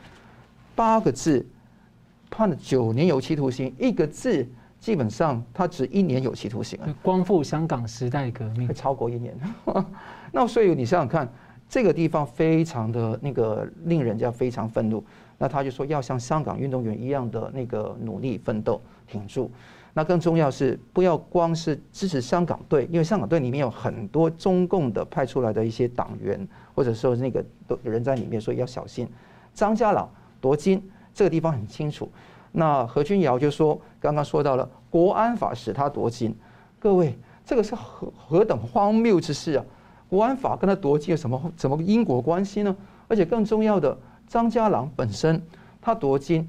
[0.75, 1.45] 八个字
[2.31, 4.49] 判了九年有期徒刑，一个字
[4.79, 6.89] 基本上他只一年有期徒刑啊。
[7.03, 9.37] 光复香港时代革命，会超过一年。
[10.33, 11.29] 那所以你想想看，
[11.69, 15.05] 这个地方非常的那个令人家非常愤怒。
[15.43, 19.51] 那他就说要像香港运动员一样的那个努力奋斗挺住，
[19.95, 29.09] 那更重要是不要光是支持香港队，因为香港队里面有很多中共的派出来的一些党员，或者说那个都人在里面，所以要小心。
[29.55, 30.07] 张家朗
[30.43, 32.07] 夺金这个地方很清楚，
[32.53, 36.37] 那何君尧就说刚刚说到了国安法使他夺金，
[36.79, 39.65] 各位这个是何何等荒谬之事啊！
[40.07, 42.77] 国安法跟他夺金有什么什么因果关系呢？
[43.09, 43.97] 而且更重要的。
[44.31, 45.43] 张家朗本身，
[45.83, 46.49] 他夺金，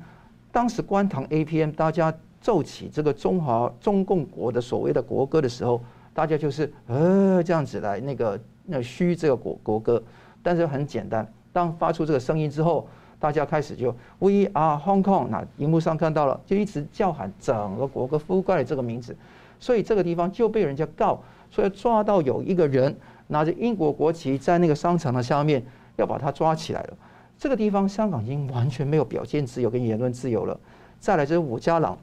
[0.51, 5.81] 当时观塘 APM 大家奏起这个中华中共国的所谓的国歌的时候，
[6.13, 10.01] 大家就是呃这样子来那个那嘘这个国国歌，
[10.43, 12.87] 但是很简单，当发出这个声音之后，
[13.19, 19.17] 大家开始就 We are Hong Kong，那荧幕上看到了，就一直叫喊整个国歌覆盖了这个名字，
[19.59, 21.19] 所以这个地方就被人家告，
[21.49, 25.65] 所以抓到有一个人拿着英国国旗在那个商场的下面
[25.95, 26.93] 要把他抓起来了。
[27.41, 30.59] 这个地方香港已经完全没有表现自由跟言论自由了。
[30.99, 31.97] 再来就是伍家朗，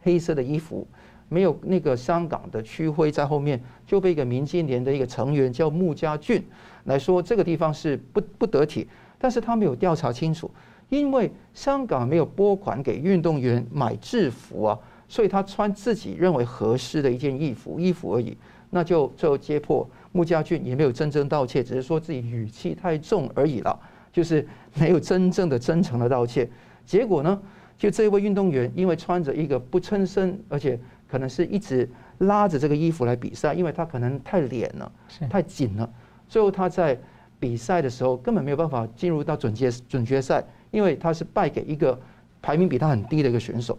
[0.00, 0.86] 黑色的衣服，
[1.28, 6.40] 没有那个香港的区徽在后面，就被一个民进联的一个成员叫穆家俊
[6.84, 8.86] 来说这个地方是不不得体，
[9.18, 10.48] 但是他没有调查清楚，
[10.88, 14.78] 因为香港没有拨款给运动员买制服啊，
[15.08, 18.36] 所以他穿自己认为合适的一件衣服衣服而已，
[18.70, 23.76] 那就最后揭破穆家俊也没有真正道歉，只是说自己语气太重而已了，
[24.14, 26.48] 就是没有真正的真诚的道歉，
[26.86, 27.42] 结果呢？
[27.76, 30.78] 就这位运动员，因为穿着一个不称身，而且
[31.10, 34.92] 可能是一直拉着这个衣服来比赛，因为他可能太脸了，
[35.28, 35.90] 太紧了。
[36.28, 36.96] 最后他在
[37.40, 42.00] 比赛的时候根本没有办法进入到准决准决赛，因为他是败给一个
[42.40, 43.76] 排名比他很低的一个选手。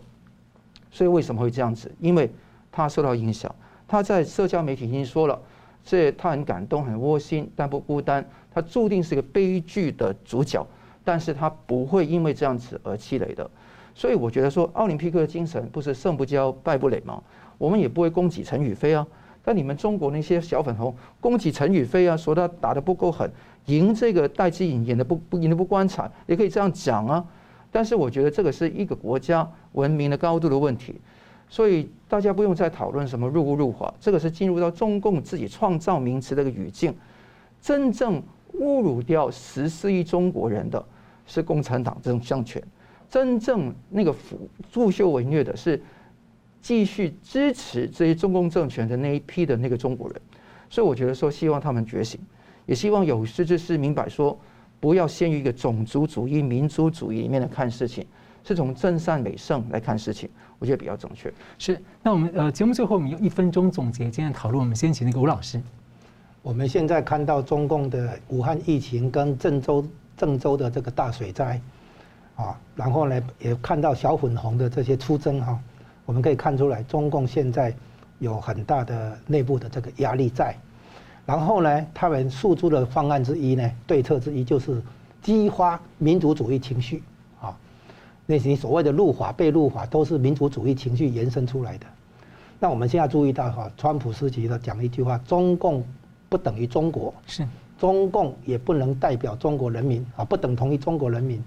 [0.92, 1.90] 所以为什么会这样子？
[2.02, 2.30] 因为
[2.74, 3.56] 他受到影响。
[3.88, 5.42] 他在社交媒体已经说了，
[5.86, 8.28] 这他很感动，很窝心，但不孤单。
[8.56, 10.66] 他注定是个悲剧的主角，
[11.04, 13.48] 但是他不会因为这样子而气馁的。
[13.94, 17.22] 所以我觉得说，奥林匹克的精神不是胜不骄败不馁吗？
[17.58, 19.06] 我们也不会攻击陈雨菲啊。
[19.44, 23.30] 但你们中国那些小粉红攻击陈雨菲啊，说他打得不够狠，
[23.66, 27.24] 赢这个戴资颖演的不不赢得不光彩，也可以这样讲啊。
[27.72, 30.96] 但是我觉得这个是一个国家文明的高度的问题，
[31.50, 36.96] 所以大家不用再讨论什么入不入华，这个是进入到中共自己创造名词的一个语境。
[37.62, 38.22] 真正
[38.60, 40.84] 侮辱掉十四亿中国人的
[41.26, 42.62] 是共产党这种政权。
[43.10, 45.82] 真正那个腐助纣为虐的是
[46.62, 50.20] 继续支持这些中共政权的那一批的那个中国人，
[50.70, 52.20] 所以我觉得说，希望他们觉醒，
[52.66, 54.38] 也希望有识之士明白说，
[54.80, 58.04] 不要陷于一个种族主义、民族主义里面的看事情，
[58.44, 60.28] 是从真善美圣来看事情，
[60.58, 61.32] 我觉得比较正确。
[61.60, 65.62] 是，那我们呃节目最后我们用一分钟总结今天讨论，我们先请那个吴老师。
[66.46, 69.84] 我们现在看到中共的武汉疫情跟郑州
[70.16, 71.60] 郑州的这个大水灾。
[72.36, 75.60] 啊，然后呢，也看到小粉红的这些出征哈，
[76.06, 77.74] 我们可以看出来，中共现在
[78.20, 80.56] 有很大的内部的这个压力在。
[81.26, 84.80] 然后呢，他们诉诸的方案之一呢，对策之一就是
[85.24, 87.02] 激发民族主义情绪
[87.42, 87.58] 啊。
[88.28, 91.88] 那些所谓的入华、被入华，都是民族主义情绪延伸出来的。
[92.60, 95.84] 那我们现在注意到哈，川普时期的讲一句话：中共
[96.36, 97.48] 不等于中国，是
[97.80, 101.42] 中共也不能代表中国人民啊，不等同于中国人民。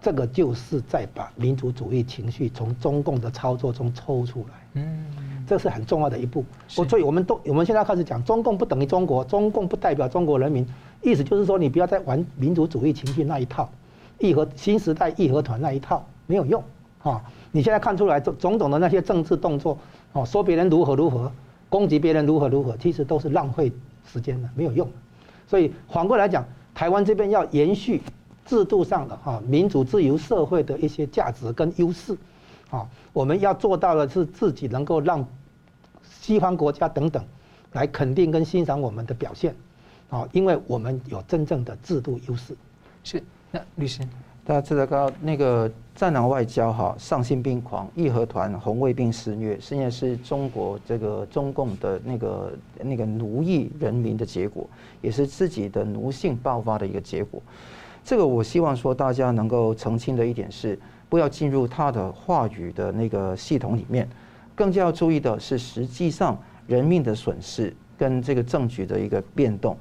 [0.00, 5.04] 这个就是在把民族主义情绪从中共的操作中抽出来，嗯，
[5.46, 6.42] 这是很重要的一步。
[6.66, 10.66] 所以我们都我们现在开始讲，中共不等于中国，中共不代表中国人民，
[11.02, 13.68] 意思就是说你不要再玩民族主义情绪那一套，
[14.18, 16.64] 义和新时代义和团那一套没有用
[17.02, 17.22] 啊！
[17.52, 19.76] 你现在看出来种种种的那些政治动作，
[20.12, 21.30] 哦，说别人如何如何，
[21.68, 23.70] 攻击别人如何如何，其实都是浪费
[24.04, 24.90] 时间了，没有用。
[25.46, 26.44] 所以反过来讲，
[26.74, 28.02] 台湾这边要延续。
[28.46, 32.14] 制度上的哈民主自由社会的一些价值跟优势，
[32.68, 35.26] 啊，我们要做到的是自己能够让
[36.02, 37.24] 西方国家等等
[37.72, 39.56] 来肯定跟欣赏我们的表现，
[40.10, 42.54] 啊，因为我们有真正的制度优势。
[43.02, 44.06] 是，那律师，
[44.46, 54.68] 大家知道刚那个战狼外交哈，丧心病狂，义和团红卫兵肆虐，现在是中国这个中共的那个那个奴役人民的结果，
[55.00, 57.42] 也是自己的奴性爆发的一个结果。
[58.04, 60.78] 这个我希望说大家能够澄清的一点是，
[61.08, 64.06] 不要进入他的话语的那个系统里面，
[64.54, 69.74] 更加要注意的是实际上人命的损失跟这个政局的一个变动。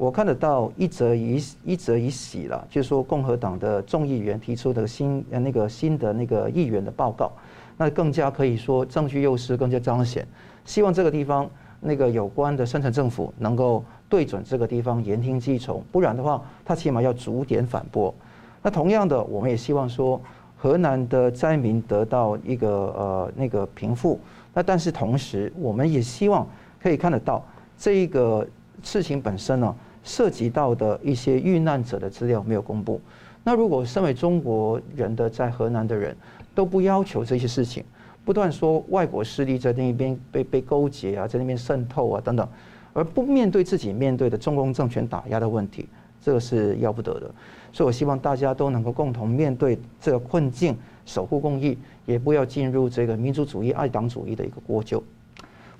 [0.00, 7.30] 我看得到一则一一则一喜了，就是说共和党的众议员提出的新呃那个新的那个议员的报告，
[7.76, 10.26] 那更加可以说证据优势更加彰显。
[10.64, 11.46] 希望这个地方
[11.80, 13.84] 那个有关的深层政府能够。
[14.08, 18.12] 对准这个地方言听计从，不然的话，他起码要逐点反驳。
[18.60, 20.20] 那同样的，我们也希望说，
[20.56, 24.18] 河南的灾民得到一个呃那个平复。
[24.52, 26.44] 那但是同时，我们也希望
[26.82, 27.46] 可以看得到
[27.78, 28.44] 这一个
[28.82, 29.72] 事情本身呢，
[30.02, 33.00] 涉及到的一些遇难者的资料没有公布。
[33.42, 36.16] 那如果身为中国人的在河南的人
[36.54, 37.82] 都不要求这些事情，
[38.24, 42.46] 不断说外国势力在那边被被勾结啊，在那边渗透啊等等。
[42.92, 45.88] 而不面对自己面对的中共政权打压的问题，
[46.20, 47.30] 这个是要不得的。
[47.72, 50.76] 所以我希望大家都能够共同面对这个困境，
[51.06, 55.00] 守护公义，也不要进入这个民族主义、爱党主义的一个国臼。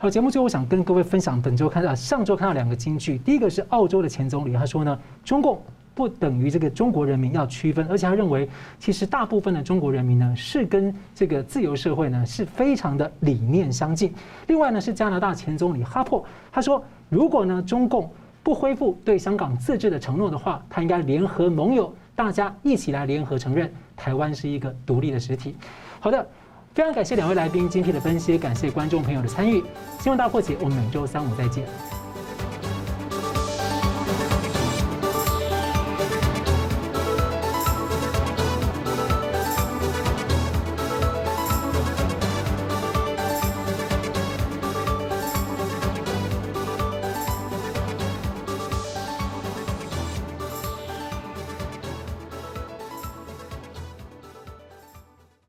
[0.02, 5.60] 好，节目最后我想跟各位分享，本周看到上周看到两个金句，第一个是澳洲的前总理，他说呢，中共
[5.94, 8.48] 不等于这个中国人民要区分，而且他认为，
[8.78, 14.10] 其实大部分的中国人民呢，是跟这个自由社会呢是非常的理念相近。
[14.46, 16.82] 另外呢，是加拿大前总理哈珀，他说。
[17.10, 18.08] 如果呢，中共
[18.42, 25.56] 不恢复对香港自治的承诺的话，他应该联合盟友，大家一起来联合承认台湾是一个独立的实体。
[25.98, 26.26] 好的，
[26.72, 29.62] 非常感谢两位来宾精辟的分析，感谢观众朋友的参与。
[29.98, 31.66] 新闻大破解，我们每周三五再见。